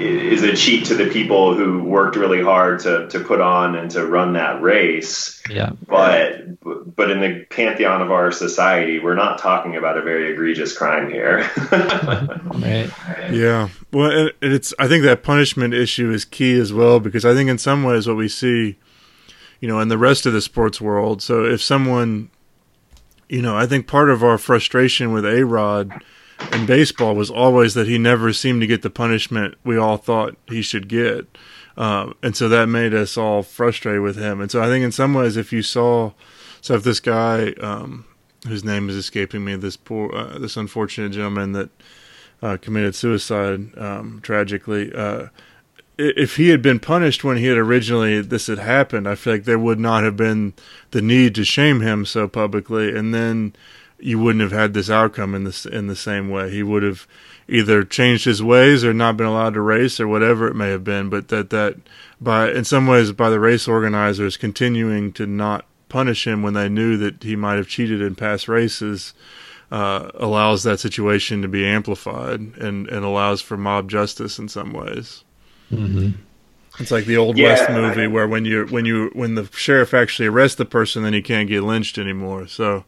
[0.00, 3.90] is a cheat to the people who worked really hard to, to put on and
[3.90, 5.42] to run that race.
[5.50, 5.72] Yeah.
[5.86, 10.76] But but in the pantheon of our society, we're not talking about a very egregious
[10.76, 11.48] crime here.
[12.60, 12.90] Right.
[13.32, 13.68] Yeah.
[13.92, 17.34] Well, and and it's I think that punishment issue is key as well because I
[17.34, 18.76] think in some ways what we see,
[19.60, 21.22] you know, in the rest of the sports world.
[21.22, 22.30] So if someone,
[23.28, 26.02] you know, I think part of our frustration with A Rod
[26.52, 30.36] in baseball was always that he never seemed to get the punishment we all thought
[30.48, 31.26] he should get.
[31.76, 34.40] Um, and so that made us all frustrated with him.
[34.40, 36.12] And so I think in some ways, if you saw,
[36.60, 38.04] so if this guy, um,
[38.46, 41.70] whose name is escaping me, this poor, uh, this unfortunate gentleman that
[42.42, 44.92] uh, committed suicide um, tragically.
[44.94, 45.28] Uh,
[45.98, 49.44] if he had been punished when he had originally this had happened, I feel like
[49.44, 50.54] there would not have been
[50.92, 53.54] the need to shame him so publicly, and then
[54.00, 56.50] you wouldn't have had this outcome in this in the same way.
[56.50, 57.06] He would have
[57.48, 60.84] either changed his ways or not been allowed to race or whatever it may have
[60.84, 61.08] been.
[61.08, 61.76] But that that
[62.20, 66.68] by in some ways by the race organizers continuing to not punish him when they
[66.68, 69.12] knew that he might have cheated in past races
[69.72, 74.72] uh, allows that situation to be amplified and, and allows for mob justice in some
[74.72, 75.24] ways.
[75.68, 76.10] hmm
[76.78, 79.48] It's like the old Yeah, West I- movie where when you when you when the
[79.52, 82.46] sheriff actually arrests the person, then he can't get lynched anymore.
[82.46, 82.84] So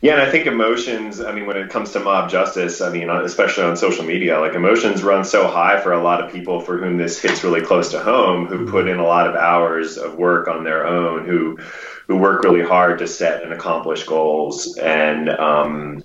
[0.00, 3.08] Yeah, and I think emotions, I mean, when it comes to mob justice, I mean,
[3.08, 6.78] especially on social media, like emotions run so high for a lot of people for
[6.78, 10.16] whom this hits really close to home, who put in a lot of hours of
[10.16, 11.58] work on their own, who
[12.06, 16.04] who work really hard to set and accomplish goals and um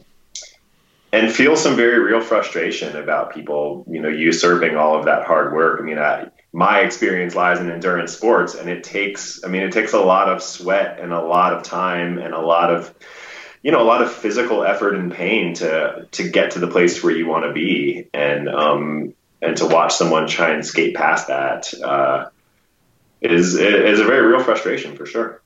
[1.11, 5.53] and feel some very real frustration about people, you know, usurping all of that hard
[5.53, 5.81] work.
[5.81, 9.71] I mean, I, my experience lies in endurance sports, and it takes, I mean, it
[9.71, 12.93] takes a lot of sweat and a lot of time and a lot of,
[13.61, 17.03] you know, a lot of physical effort and pain to to get to the place
[17.03, 21.27] where you want to be, and um, and to watch someone try and skate past
[21.27, 22.29] that uh,
[23.21, 25.41] is is a very real frustration for sure.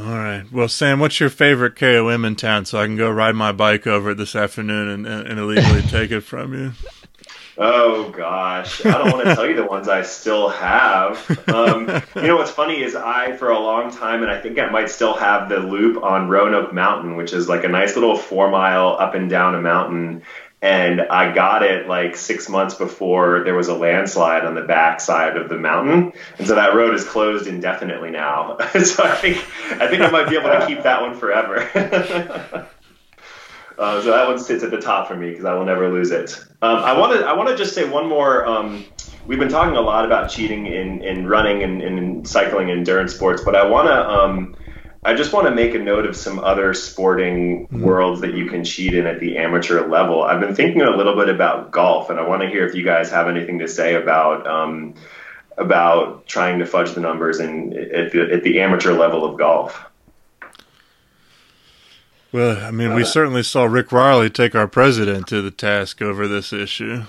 [0.00, 0.44] All right.
[0.50, 3.86] Well, Sam, what's your favorite KOM in town so I can go ride my bike
[3.86, 6.72] over it this afternoon and, and, and illegally take it from you?
[7.62, 11.18] Oh gosh, I don't want to tell you the ones I still have.
[11.46, 14.70] Um, you know what's funny is I, for a long time, and I think I
[14.70, 18.50] might still have the loop on Roanoke Mountain, which is like a nice little four
[18.50, 20.22] mile up and down a mountain.
[20.62, 25.00] And I got it like six months before there was a landslide on the back
[25.00, 28.58] side of the mountain, and so that road is closed indefinitely now.
[28.84, 29.38] so I think
[29.80, 32.68] I think I might be able to keep that one forever.
[33.80, 36.10] Uh, so that one sits at the top for me because I will never lose
[36.10, 36.38] it.
[36.60, 38.44] Um, I want to I want to just say one more.
[38.44, 38.84] Um,
[39.26, 42.80] we've been talking a lot about cheating in, in running and, and in cycling and
[42.80, 44.54] endurance sports, but I want to um,
[45.02, 48.64] I just want to make a note of some other sporting worlds that you can
[48.64, 50.22] cheat in at the amateur level.
[50.22, 52.84] I've been thinking a little bit about golf, and I want to hear if you
[52.84, 54.94] guys have anything to say about um,
[55.56, 59.86] about trying to fudge the numbers in at the, at the amateur level of golf.
[62.32, 66.28] Well, I mean, we certainly saw Rick Reilly take our president to the task over
[66.28, 67.02] this issue.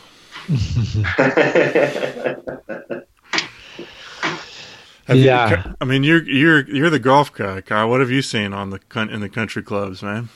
[5.12, 5.74] Have you- Yeah.
[5.82, 7.90] I mean, you're you're you're the golf guy, Kyle.
[7.90, 10.30] What have you seen on the in the country clubs, man?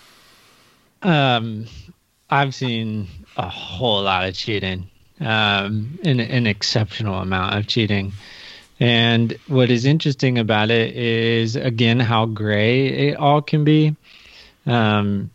[1.01, 1.65] Um,
[2.29, 3.07] I've seen
[3.37, 8.13] a whole lot of cheating, um, an, an exceptional amount of cheating.
[8.79, 13.95] And what is interesting about it is, again, how gray it all can be.
[14.65, 15.29] Um,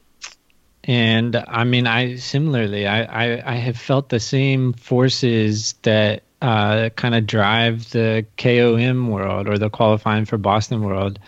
[0.84, 6.90] and I mean, I similarly, I, I, I have felt the same forces that uh,
[6.90, 11.18] kind of drive the KOM world or the qualifying for Boston world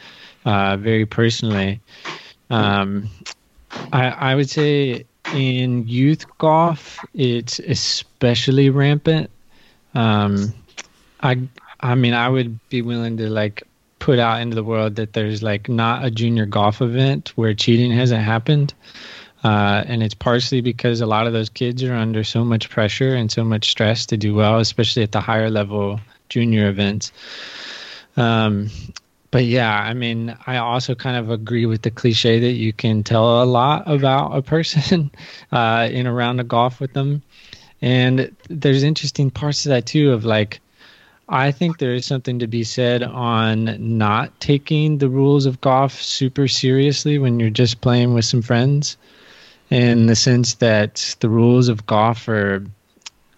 [0.45, 1.81] uh, very personally.
[2.51, 3.09] Um,
[3.93, 5.05] I, I would say
[5.35, 9.31] in youth golf, it's especially rampant.
[9.95, 10.53] Um,
[11.23, 11.41] I
[11.81, 13.65] I mean, I would be willing to like
[13.99, 17.93] put out into the world that there's like not a junior golf event where cheating
[17.93, 18.75] hasn't happened.
[19.45, 23.14] Uh, and it's partially because a lot of those kids are under so much pressure
[23.14, 27.12] and so much stress to do well, especially at the higher level junior events.
[28.16, 28.70] Um,
[29.32, 33.03] but yeah, I mean, I also kind of agree with the cliche that you can
[33.03, 35.11] tell a lot about a person
[35.53, 37.22] uh, in a round of golf with them.
[37.80, 40.61] And there's interesting parts of that too of like
[41.28, 46.01] I think there is something to be said on not taking the rules of golf
[46.01, 48.99] super seriously when you're just playing with some friends,
[49.73, 52.62] in the sense that the rules of golf are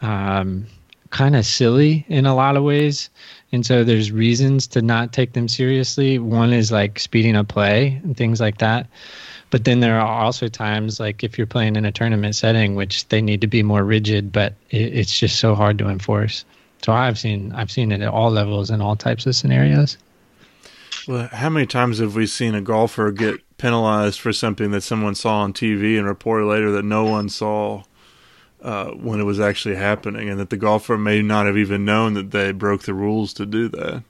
[0.02, 0.66] um,
[1.10, 3.08] kind of silly in a lot of ways.
[3.52, 6.18] And so there's reasons to not take them seriously.
[6.18, 8.88] One is like speeding up play and things like that.
[9.50, 13.06] But then there are also times like if you're playing in a tournament setting, which
[13.10, 16.44] they need to be more rigid, but it, it's just so hard to enforce.
[16.82, 19.96] So I've seen I've seen it at all levels and all types of scenarios.
[21.06, 25.14] Well, how many times have we seen a golfer get penalized for something that someone
[25.14, 27.82] saw on TV and reported later that no one saw
[28.62, 32.14] uh, when it was actually happening, and that the golfer may not have even known
[32.14, 34.02] that they broke the rules to do that?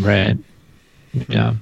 [0.00, 0.36] Right.
[1.28, 1.54] Yeah.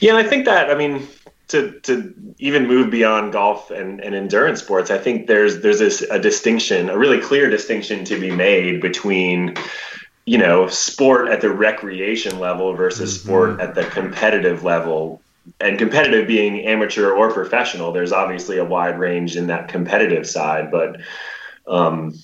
[0.00, 1.06] Yeah, and I think that I mean
[1.48, 6.02] to to even move beyond golf and, and endurance sports, I think there's there's this,
[6.02, 9.56] a distinction, a really clear distinction to be made between
[10.24, 13.28] you know sport at the recreation level versus mm-hmm.
[13.28, 15.21] sport at the competitive level
[15.60, 20.70] and competitive being amateur or professional there's obviously a wide range in that competitive side
[20.70, 21.00] but
[21.66, 22.14] um,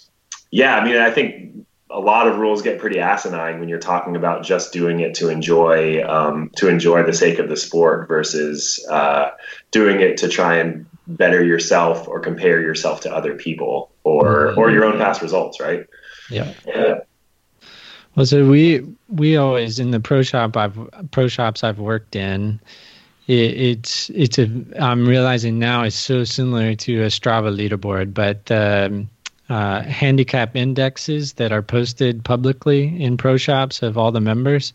[0.50, 1.48] yeah i mean i think
[1.90, 5.28] a lot of rules get pretty asinine when you're talking about just doing it to
[5.28, 9.30] enjoy um, to enjoy the sake of the sport versus uh,
[9.70, 14.70] doing it to try and better yourself or compare yourself to other people or or
[14.70, 15.86] your own past results right?
[16.30, 16.52] Yeah.
[16.66, 17.00] Yeah.
[18.14, 20.78] Well so we we always in the pro shop i've
[21.10, 22.60] pro shops i've worked in
[23.28, 24.50] it, it's it's a
[24.80, 29.08] i'm realizing now it's so similar to a strava leaderboard but um,
[29.48, 34.72] uh, handicap indexes that are posted publicly in pro shops of all the members.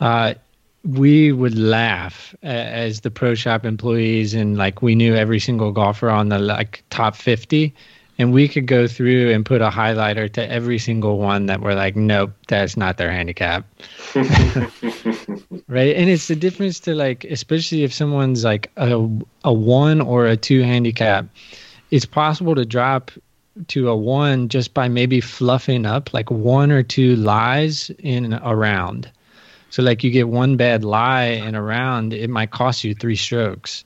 [0.00, 0.34] Uh,
[0.84, 6.08] we would laugh as the pro shop employees and like we knew every single golfer
[6.08, 7.74] on the like top 50
[8.20, 11.74] and we could go through and put a highlighter to every single one that we're
[11.74, 13.64] like nope that's not their handicap
[15.66, 19.08] right and it's the difference to like especially if someone's like a,
[19.44, 21.26] a one or a two handicap
[21.90, 23.10] it's possible to drop
[23.68, 28.54] to a one just by maybe fluffing up like one or two lies in a
[28.54, 29.10] round.
[29.70, 33.16] So like you get one bad lie in a round, it might cost you three
[33.16, 33.84] strokes.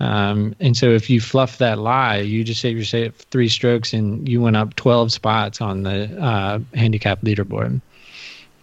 [0.00, 4.28] Um, and so if you fluff that lie, you just save yourself three strokes and
[4.28, 7.80] you went up 12 spots on the uh, handicap leaderboard.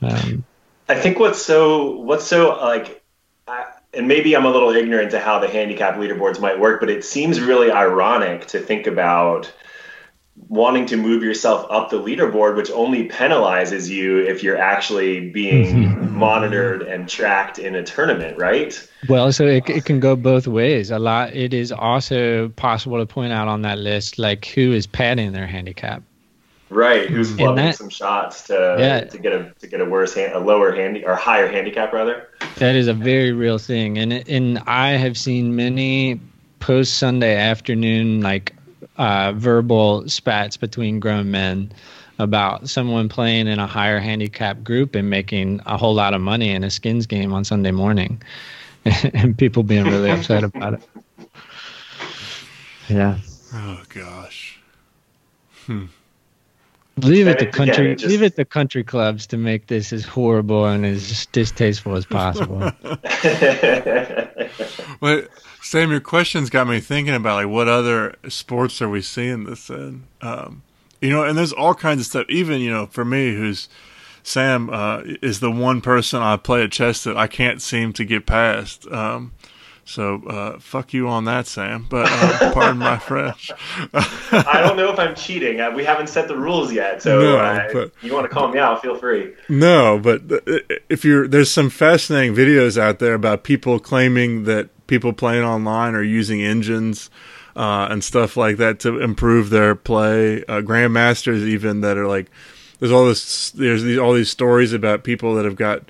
[0.02, 0.44] Um,
[0.90, 3.02] I think what's so, what's so like,
[3.48, 6.90] I, and maybe I'm a little ignorant to how the handicap leaderboards might work, but
[6.90, 9.52] it seems really ironic to think about
[10.48, 15.86] wanting to move yourself up the leaderboard, which only penalizes you if you're actually being
[15.86, 16.18] mm-hmm.
[16.18, 18.88] monitored and tracked in a tournament, right?
[19.10, 20.92] Well, so it, it can go both ways.
[20.92, 21.34] A lot.
[21.36, 25.48] It is also possible to point out on that list, like who is padding their
[25.48, 26.04] handicap.
[26.70, 30.32] Right, who's flubbing some shots to yeah, to get a to get a worse hand,
[30.32, 32.30] a lower handy or higher handicap rather.
[32.56, 36.22] That is a very real thing, and and I have seen many
[36.62, 38.56] post Sunday afternoon like
[39.02, 41.72] uh, verbal spats between grown men
[42.20, 46.52] about someone playing in a higher handicap group and making a whole lot of money
[46.52, 48.22] in a skins game on Sunday morning,
[48.86, 50.84] and people being really upset about it.
[52.90, 53.18] Yeah.
[53.56, 54.60] Oh gosh.
[55.66, 55.86] Hmm.
[56.98, 57.96] Leave it to country.
[57.96, 58.10] just...
[58.10, 62.72] Leave it to country clubs to make this as horrible and as distasteful as possible.
[65.02, 65.30] But
[65.64, 69.70] Sam, your questions got me thinking about like what other sports are we seeing this
[69.70, 70.04] in?
[70.22, 70.62] Um,
[71.02, 72.26] you know, and there's all kinds of stuff.
[72.30, 73.68] Even you know, for me, who's
[74.22, 78.06] Sam uh, is the one person I play at chess that I can't seem to
[78.06, 78.88] get past.
[78.92, 79.34] Um,
[79.92, 81.86] so uh, fuck you on that, Sam.
[81.90, 83.52] But uh, pardon my French.
[83.94, 85.60] I don't know if I'm cheating.
[85.60, 88.48] Uh, we haven't set the rules yet, so no, uh, but, you want to call
[88.48, 88.82] me out?
[88.82, 89.34] Feel free.
[89.50, 94.70] No, but uh, if you're there's some fascinating videos out there about people claiming that
[94.88, 97.10] people playing online are using engines.
[97.54, 100.42] Uh, and stuff like that to improve their play.
[100.48, 102.32] grandmasters even that are like,
[102.80, 105.84] there's all this, there's these, all these stories about people that have got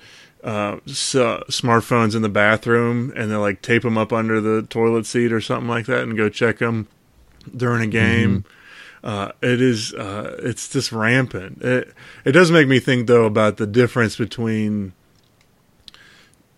[0.44, 5.32] uh, smartphones in the bathroom and they like tape them up under the toilet seat
[5.32, 6.88] or something like that and go check them
[7.56, 8.40] during a game.
[8.40, 8.48] Mm-hmm.
[9.04, 11.62] Uh, it is uh, it's just rampant.
[11.62, 14.94] It it does make me think though about the difference between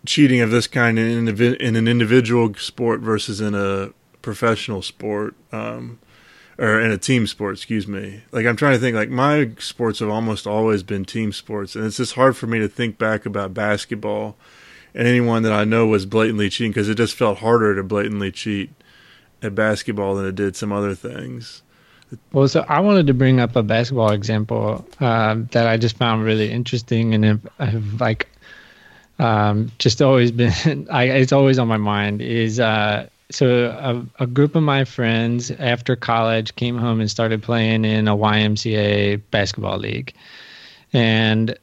[0.06, 5.36] cheating of this kind in, in an individual sport versus in a professional sport.
[5.52, 6.00] Um,
[6.58, 8.22] or in a team sport, excuse me.
[8.32, 11.86] Like I'm trying to think like my sports have almost always been team sports and
[11.86, 14.36] it's just hard for me to think back about basketball
[14.94, 18.32] and anyone that I know was blatantly cheating because it just felt harder to blatantly
[18.32, 18.72] cheat
[19.42, 21.64] at basketball than it did some other things.
[22.32, 26.24] Well, so I wanted to bring up a basketball example um, that I just found
[26.24, 28.28] really interesting, and have, have like
[29.20, 30.88] um, just always been.
[30.92, 32.22] I, it's always on my mind.
[32.22, 37.42] Is uh, so a, a, group of my friends after college came home and started
[37.42, 40.14] playing in a YMCA basketball league,
[40.94, 41.58] and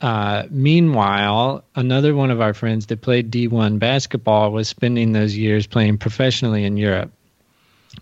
[0.00, 5.66] uh, meanwhile, another one of our friends that played D1 basketball was spending those years
[5.66, 7.10] playing professionally in Europe.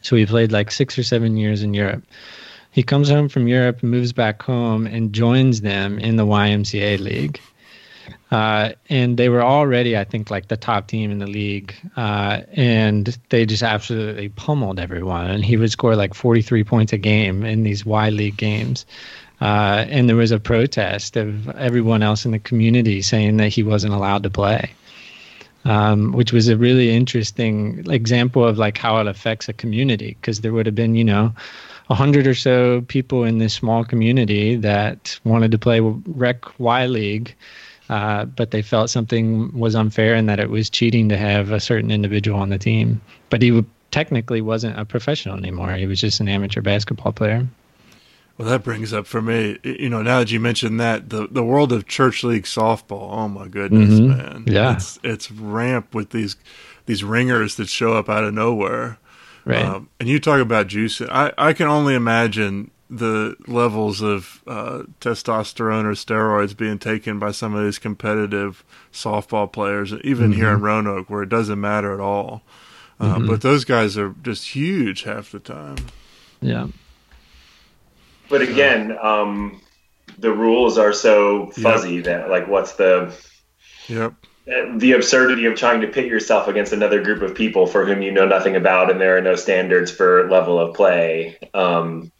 [0.03, 2.03] So he played like six or seven years in Europe.
[2.72, 7.41] He comes home from Europe, moves back home, and joins them in the YMCA league.
[8.31, 11.75] Uh, and they were already, I think, like the top team in the league.
[11.97, 15.31] Uh, and they just absolutely pummeled everyone.
[15.31, 18.87] And he would score like 43 points a game in these Y League games.
[19.41, 23.62] Uh, and there was a protest of everyone else in the community saying that he
[23.62, 24.70] wasn't allowed to play
[25.64, 30.41] um, which was a really interesting example of like how it affects a community because
[30.41, 31.33] there would have been you know
[31.91, 36.87] a hundred or so people in this small community that wanted to play rec y
[36.87, 37.35] league
[37.89, 41.61] uh, but they felt something was unfair and that it was cheating to have a
[41.61, 46.20] certain individual on the team but he technically wasn't a professional anymore he was just
[46.20, 47.47] an amateur basketball player
[48.37, 51.45] well, that brings up for me, you know, now that you mentioned that, the the
[51.45, 53.12] world of church league softball.
[53.12, 54.09] Oh my goodness, mm-hmm.
[54.09, 54.45] man!
[54.49, 56.35] Yeah, it's it's ramp with these
[56.87, 58.99] these ringers that show up out of nowhere.
[59.45, 59.64] Right.
[59.64, 61.09] Um, and you talk about juicing.
[61.11, 67.30] I I can only imagine the levels of uh, testosterone or steroids being taken by
[67.30, 70.41] some of these competitive softball players, even mm-hmm.
[70.41, 72.43] here in Roanoke, where it doesn't matter at all.
[73.01, 73.26] Uh, mm-hmm.
[73.26, 75.76] But those guys are just huge half the time.
[76.41, 76.68] Yeah.
[78.28, 79.61] But again, um,
[80.18, 82.05] the rules are so fuzzy yep.
[82.05, 83.14] that like, what's the
[83.89, 84.14] yep
[84.47, 88.12] the absurdity of trying to pit yourself against another group of people for whom you
[88.12, 92.12] know nothing about and there are no standards for level of play um,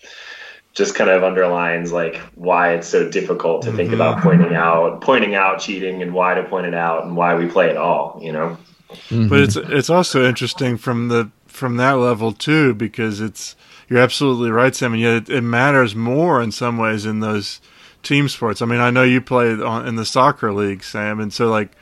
[0.75, 3.77] just kind of underlines like why it's so difficult to mm-hmm.
[3.77, 7.35] think about pointing out pointing out cheating and why to point it out and why
[7.35, 8.57] we play at all you know
[8.91, 9.29] mm-hmm.
[9.29, 13.55] but it's it's also interesting from the from that level too because it's
[13.89, 14.93] you're absolutely right, Sam.
[14.93, 17.61] And yet it, it, matters more in some ways in those
[18.03, 18.63] team sports.
[18.63, 21.73] I mean, I know you play on, in the soccer league, Sam, and so like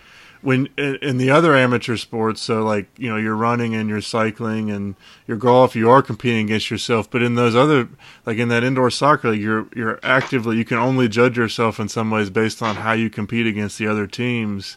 [0.43, 4.71] when in, the other amateur sports, so like you know you're running and you're cycling
[4.71, 7.11] and your golf, you are competing against yourself.
[7.11, 7.89] But in those other,
[8.27, 11.89] like in that indoor soccer league, you're you're actively you can only judge yourself in
[11.89, 14.77] some ways based on how you compete against the other teams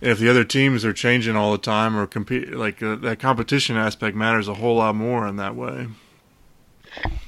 [0.00, 3.76] if the other teams are changing all the time or compete like uh, that competition
[3.76, 5.88] aspect matters a whole lot more in that way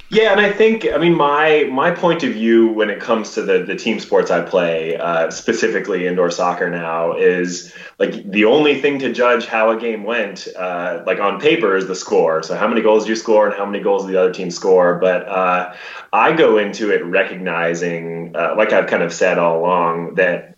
[0.09, 3.42] yeah, and I think I mean my my point of view when it comes to
[3.42, 8.80] the the team sports I play, uh, specifically indoor soccer now, is like the only
[8.80, 12.44] thing to judge how a game went, uh, like on paper, is the score.
[12.44, 14.96] So how many goals do you score and how many goals the other team score?
[15.00, 15.74] But uh,
[16.12, 20.57] I go into it recognizing, uh, like I've kind of said all along, that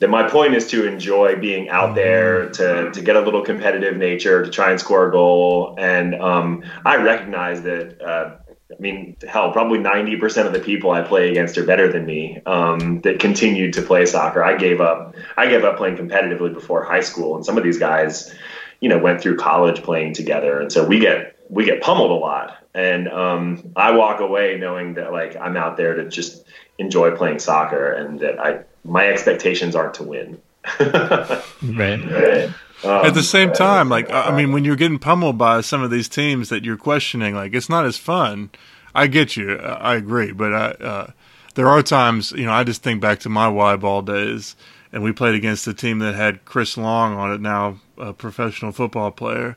[0.00, 3.96] that my point is to enjoy being out there to, to get a little competitive
[3.96, 8.36] nature to try and score a goal and um, i recognize that uh,
[8.70, 12.40] I mean, hell, probably 90% of the people I play against are better than me
[12.44, 14.44] um, that continued to play soccer.
[14.44, 15.14] I gave up.
[15.38, 18.34] I gave up playing competitively before high school, and some of these guys,
[18.80, 22.14] you know, went through college playing together, and so we get we get pummeled a
[22.14, 22.58] lot.
[22.74, 26.44] And um, I walk away knowing that like I'm out there to just
[26.76, 30.40] enjoy playing soccer, and that I my expectations aren't to win.
[30.80, 31.40] right.
[31.62, 32.50] right.
[32.84, 35.90] Um, At the same time, like I mean, when you're getting pummeled by some of
[35.90, 38.50] these teams that you're questioning, like it's not as fun.
[38.94, 41.10] I get you, I agree, but I, uh,
[41.54, 44.56] there are times, you know, I just think back to my Y ball days,
[44.92, 48.72] and we played against a team that had Chris Long on it, now a professional
[48.72, 49.56] football player,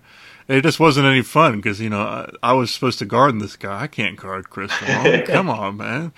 [0.52, 3.56] it just wasn't any fun because you know I, I, was supposed to guard this
[3.56, 3.84] guy.
[3.84, 5.24] I can't guard Chris Long.
[5.24, 6.14] Come on, man.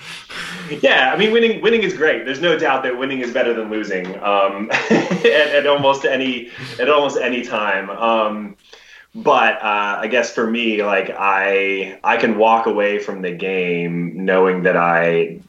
[0.82, 2.26] Yeah, I mean, winning winning is great.
[2.26, 6.50] There's no doubt that winning is better than losing um, at, at, almost any
[6.80, 7.90] at almost any time.
[7.90, 8.58] Um,
[9.16, 14.26] but uh, I guess for me, like I I can walk away from the game
[14.26, 15.40] knowing that I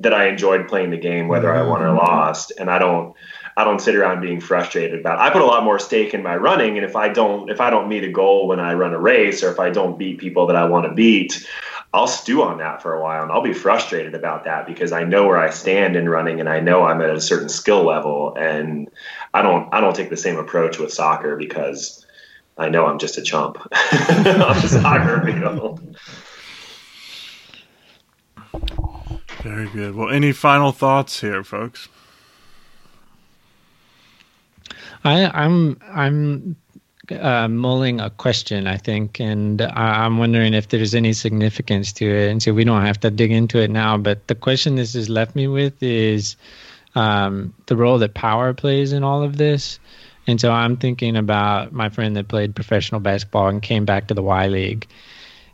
[0.00, 3.14] that I enjoyed playing the game, whether I won or lost, and I don't
[3.56, 5.18] I don't sit around being frustrated about.
[5.18, 5.22] It.
[5.22, 7.70] I put a lot more stake in my running, and if I don't if I
[7.70, 10.46] don't meet a goal when I run a race, or if I don't beat people
[10.46, 11.46] that I want to beat,
[11.92, 15.04] I'll stew on that for a while, and I'll be frustrated about that because I
[15.04, 18.34] know where I stand in running, and I know I'm at a certain skill level,
[18.34, 18.88] and
[19.34, 22.06] I don't I don't take the same approach with soccer because
[22.56, 23.58] I know I'm just a chump
[24.12, 25.96] on soccer field.
[29.42, 29.94] Very good.
[29.94, 31.88] Well, any final thoughts here, folks?
[35.04, 36.56] I, I'm I'm
[37.10, 42.06] uh, mulling a question, I think, and I, I'm wondering if there's any significance to
[42.06, 42.30] it.
[42.30, 43.96] And so we don't have to dig into it now.
[43.96, 46.36] But the question this has left me with is
[46.94, 49.78] um, the role that power plays in all of this.
[50.26, 54.14] And so I'm thinking about my friend that played professional basketball and came back to
[54.14, 54.86] the Y League.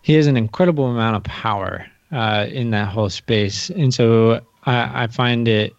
[0.02, 3.70] He has an incredible amount of power uh, in that whole space.
[3.70, 5.74] And so I, I find it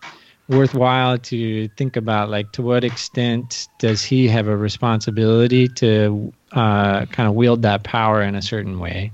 [0.50, 7.06] worthwhile to think about like to what extent does he have a responsibility to uh,
[7.06, 9.12] kind of wield that power in a certain way?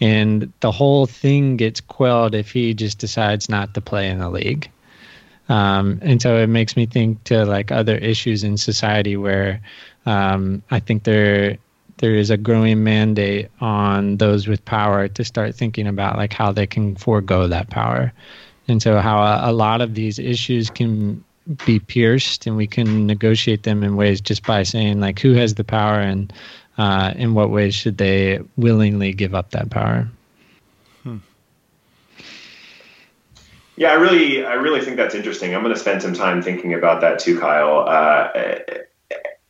[0.00, 4.28] And the whole thing gets quelled if he just decides not to play in the
[4.28, 4.70] league.
[5.48, 9.60] Um, and so it makes me think to like other issues in society where
[10.06, 11.58] um, i think there
[11.98, 16.52] there is a growing mandate on those with power to start thinking about like how
[16.52, 18.12] they can forego that power
[18.68, 21.24] and so how a, a lot of these issues can
[21.64, 25.54] be pierced and we can negotiate them in ways just by saying like who has
[25.54, 26.32] the power and
[26.78, 30.08] uh, in what ways should they willingly give up that power
[31.02, 31.18] hmm.
[33.76, 35.54] Yeah, I really, I really think that's interesting.
[35.54, 37.80] I'm going to spend some time thinking about that too, Kyle.
[37.86, 38.30] Uh,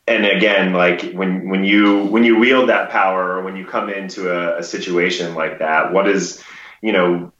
[0.05, 3.89] and again, like when when you when you wield that power, or when you come
[3.89, 6.43] into a, a situation like that, what is,
[6.81, 7.31] you know,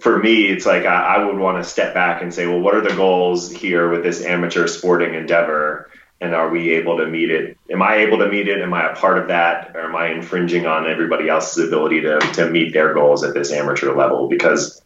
[0.00, 2.74] for me, it's like I, I would want to step back and say, well, what
[2.74, 5.90] are the goals here with this amateur sporting endeavor?
[6.20, 7.58] And are we able to meet it?
[7.70, 8.62] Am I able to meet it?
[8.62, 9.72] Am I a part of that?
[9.74, 13.52] Or am I infringing on everybody else's ability to, to meet their goals at this
[13.52, 14.28] amateur level?
[14.28, 14.80] Because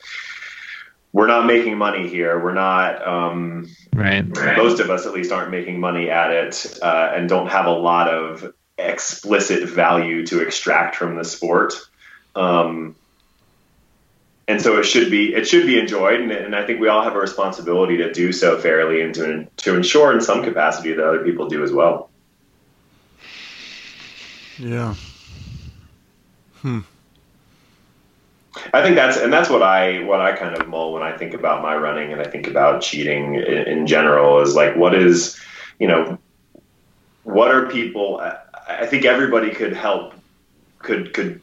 [1.13, 2.43] we're not making money here.
[2.43, 4.27] We're not, um, right.
[4.57, 7.73] most of us at least aren't making money at it uh, and don't have a
[7.73, 11.75] lot of explicit value to extract from the sport.
[12.35, 12.97] Um,
[14.49, 17.05] and so it should be it should be enjoyed, and, and, I think we all
[17.05, 21.07] have a responsibility to do so fairly and to to ensure in some capacity that
[21.07, 22.11] other people do as well.
[24.59, 24.95] Yeah.
[26.63, 26.81] Hmm.
[28.73, 31.35] I think that's and that's what I what I kind of mull when I think
[31.35, 35.39] about my running and I think about cheating in, in general is like what is
[35.79, 36.19] you know
[37.23, 38.21] what are people
[38.69, 40.15] I think everybody could help
[40.79, 41.41] could could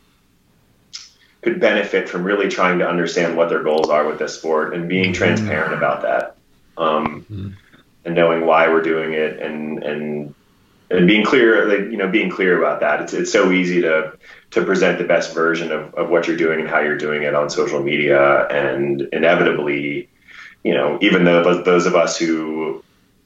[1.46, 4.90] could benefit from really trying to understand what their goals are with this sport and
[4.90, 5.14] being mm-hmm.
[5.14, 6.36] transparent about that,
[6.76, 7.50] um, mm-hmm.
[8.04, 10.34] and knowing why we're doing it, and and
[10.90, 13.00] and being clear, like, you know, being clear about that.
[13.02, 14.18] It's it's so easy to
[14.52, 17.36] to present the best version of, of what you're doing and how you're doing it
[17.36, 20.10] on social media, and inevitably,
[20.64, 22.84] you know, even though those of us who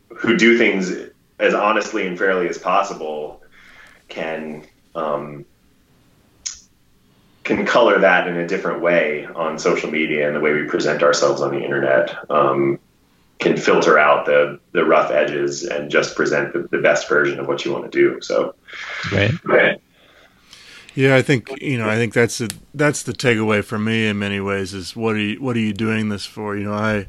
[0.10, 0.94] who do things
[1.40, 3.42] as honestly and fairly as possible
[4.10, 5.46] can um,
[7.50, 11.02] can color that in a different way on social media and the way we present
[11.02, 12.80] ourselves on the internet um,
[13.40, 17.48] can filter out the the rough edges and just present the, the best version of
[17.48, 18.22] what you want to do.
[18.22, 18.54] So,
[19.12, 19.32] right.
[19.44, 19.82] right.
[20.94, 21.90] Yeah, I think you know.
[21.90, 24.74] I think that's the that's the takeaway for me in many ways.
[24.74, 26.56] Is what are you what are you doing this for?
[26.56, 27.08] You know, I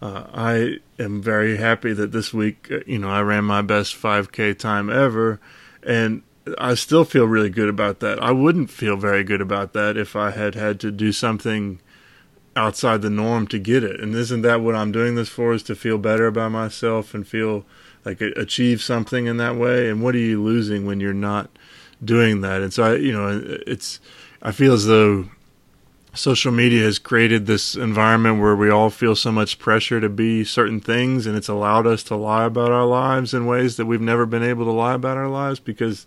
[0.00, 3.96] uh, I am very happy that this week, uh, you know, I ran my best
[3.96, 5.40] 5K time ever,
[5.82, 6.22] and
[6.58, 8.22] I still feel really good about that.
[8.22, 11.80] I wouldn't feel very good about that if I had had to do something
[12.56, 14.00] outside the norm to get it.
[14.00, 15.52] And isn't that what I'm doing this for?
[15.52, 17.64] Is to feel better about myself and feel
[18.04, 19.88] like achieve something in that way.
[19.88, 21.50] And what are you losing when you're not
[22.04, 22.60] doing that?
[22.60, 24.00] And so I, you know, it's
[24.42, 25.28] I feel as though
[26.14, 30.44] social media has created this environment where we all feel so much pressure to be
[30.44, 34.00] certain things and it's allowed us to lie about our lives in ways that we've
[34.00, 36.06] never been able to lie about our lives because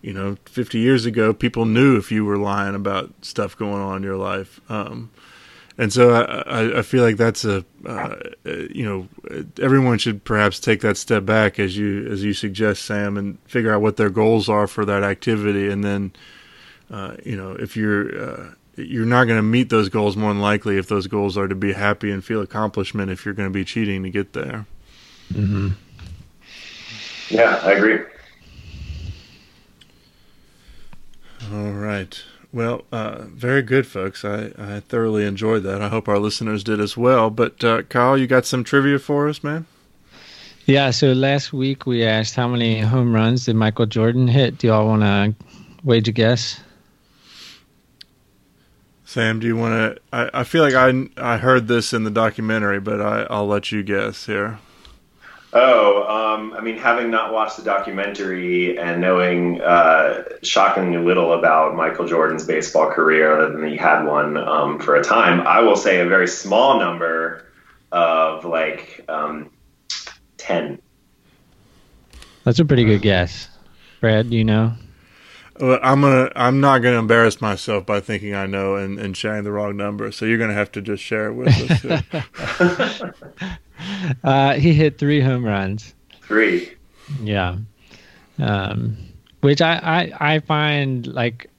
[0.00, 3.98] you know 50 years ago people knew if you were lying about stuff going on
[3.98, 4.60] in your life.
[4.70, 5.10] Um,
[5.76, 8.14] and so I, I feel like that's a uh,
[8.44, 9.08] you know
[9.60, 13.74] everyone should perhaps take that step back as you as you suggest Sam and figure
[13.74, 15.68] out what their goals are for that activity.
[15.68, 16.12] And then
[16.90, 20.40] uh, you know if you're uh, you're not going to meet those goals more than
[20.40, 23.52] likely if those goals are to be happy and feel accomplishment if you're going to
[23.52, 24.66] be cheating to get there.
[25.32, 25.70] Mm-hmm.
[27.30, 28.00] Yeah, I agree.
[31.52, 32.22] All right.
[32.52, 34.24] Well, uh, very good, folks.
[34.24, 35.82] I, I thoroughly enjoyed that.
[35.82, 37.30] I hope our listeners did as well.
[37.30, 39.66] But uh, Kyle, you got some trivia for us, man?
[40.66, 40.90] Yeah.
[40.90, 44.58] So last week we asked how many home runs did Michael Jordan hit.
[44.58, 45.34] Do y'all want to
[45.82, 46.60] wage a guess?
[49.04, 50.02] Sam, do you want to?
[50.12, 53.70] I, I feel like I I heard this in the documentary, but I, I'll let
[53.70, 54.58] you guess here.
[55.56, 61.76] Oh, um, I mean, having not watched the documentary and knowing uh, shockingly little about
[61.76, 65.76] Michael Jordan's baseball career, other than he had one um, for a time, I will
[65.76, 67.46] say a very small number
[67.92, 69.50] of like um,
[70.38, 70.82] 10.
[72.42, 73.48] That's a pretty good guess.
[74.00, 74.74] Brad, do you know?
[75.60, 76.32] Well, I'm gonna.
[76.34, 80.10] I'm not gonna embarrass myself by thinking I know and, and sharing the wrong number.
[80.10, 83.02] So you're gonna have to just share it with us.
[84.22, 85.94] Uh, he hit three home runs.
[86.22, 86.72] Three.
[87.20, 87.56] Yeah.
[88.38, 88.96] Um,
[89.40, 91.50] which I, I, I find like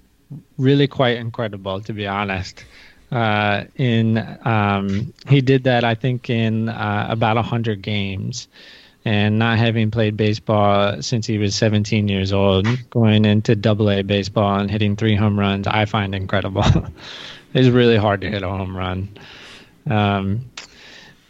[0.57, 2.65] really quite incredible, to be honest.
[3.11, 8.47] Uh, in um, he did that, I think, in uh, about hundred games,
[9.05, 14.01] and not having played baseball since he was 17 years old, going into Double A
[14.01, 16.65] baseball and hitting three home runs, I find incredible.
[17.53, 19.09] it's really hard to hit a home run.
[19.87, 20.49] Um,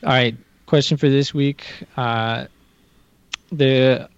[0.04, 1.66] all right, question for this week.
[1.98, 2.46] Uh,
[3.52, 4.10] the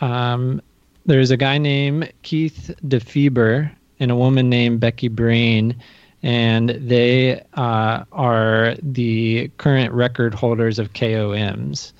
[0.00, 0.62] um,
[1.04, 5.74] there's a guy named Keith DeFiebre and a woman named Becky Brain,
[6.22, 11.92] and they uh, are the current record holders of KOMs.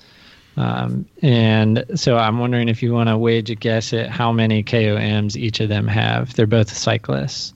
[0.57, 4.63] Um, and so I'm wondering if you want to wage a guess at how many
[4.63, 6.33] KOMs each of them have.
[6.33, 7.53] They're both cyclists.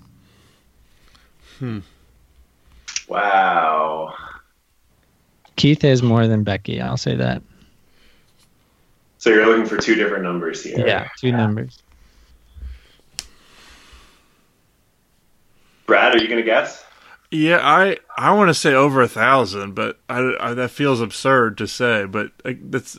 [3.07, 4.13] Wow.
[5.55, 6.81] Keith has more than Becky.
[6.81, 7.41] I'll say that.
[9.17, 10.85] So you're looking for two different numbers here.
[10.85, 11.81] Yeah, two numbers.
[15.85, 16.83] Brad, are you going to guess?
[17.31, 21.57] Yeah, I I want to say over a thousand, but I, I, that feels absurd
[21.57, 22.05] to say.
[22.05, 22.97] But that's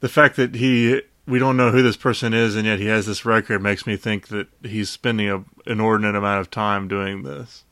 [0.00, 3.06] the fact that he we don't know who this person is, and yet he has
[3.06, 7.64] this record makes me think that he's spending a inordinate amount of time doing this.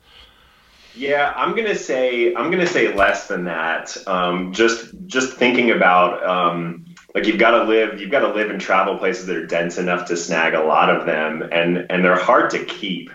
[0.94, 3.96] Yeah, I'm gonna say I'm gonna say less than that.
[4.06, 8.50] Um, just just thinking about um, like you've got to live you've got to live
[8.50, 12.04] and travel places that are dense enough to snag a lot of them, and and
[12.04, 13.10] they're hard to keep,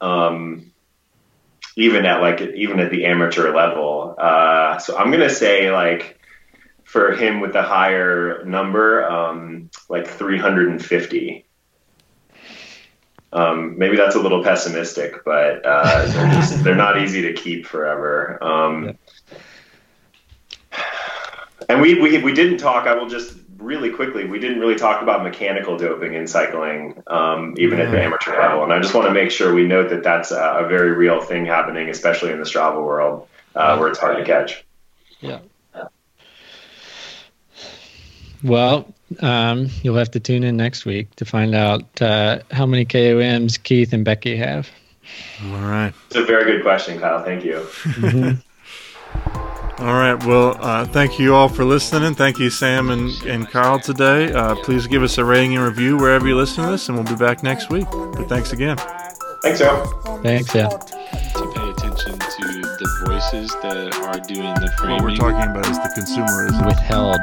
[0.00, 0.69] um,
[1.76, 4.14] even at like even at the amateur level.
[4.18, 6.18] Uh, so I'm gonna say like
[6.84, 11.46] for him with the higher number, um, like 350.
[13.32, 17.64] Um, maybe that's a little pessimistic, but uh, they're, just, they're not easy to keep
[17.64, 18.42] forever.
[18.42, 18.98] Um,
[21.70, 22.88] And we, we we didn't talk.
[22.88, 24.24] I will just really quickly.
[24.24, 28.64] We didn't really talk about mechanical doping in cycling, um, even at the amateur level.
[28.64, 31.20] And I just want to make sure we note that that's a, a very real
[31.20, 34.64] thing happening, especially in the Strava world, uh, where it's hard to catch.
[35.20, 35.40] Yeah.
[38.42, 42.86] Well, um, you'll have to tune in next week to find out uh, how many
[42.86, 44.70] KOMs Keith and Becky have.
[45.44, 45.92] All right.
[46.06, 47.22] It's a very good question, Kyle.
[47.24, 48.38] Thank you.
[49.80, 50.22] All right.
[50.26, 52.14] Well, uh, thank you all for listening.
[52.14, 54.30] Thank you, Sam and, and Carl, today.
[54.30, 57.06] Uh, please give us a rating and review wherever you listen to this, and we'll
[57.06, 57.86] be back next week.
[57.90, 58.76] But thanks again.
[59.42, 59.86] Thanks, Joe.
[60.22, 60.68] Thanks, yeah.
[60.68, 65.02] to pay attention to the voices that are doing the framing.
[65.02, 66.66] What we're talking about is the consumerism.
[66.66, 67.20] Withheld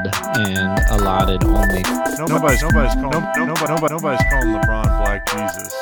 [0.48, 1.82] and allotted only.
[2.18, 5.72] Nobody's nobody's calling no, nobody, nobody, nobody's calling LeBron Black Jesus.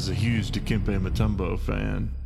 [0.00, 2.19] I was a huge Dikembe Mutombo fan.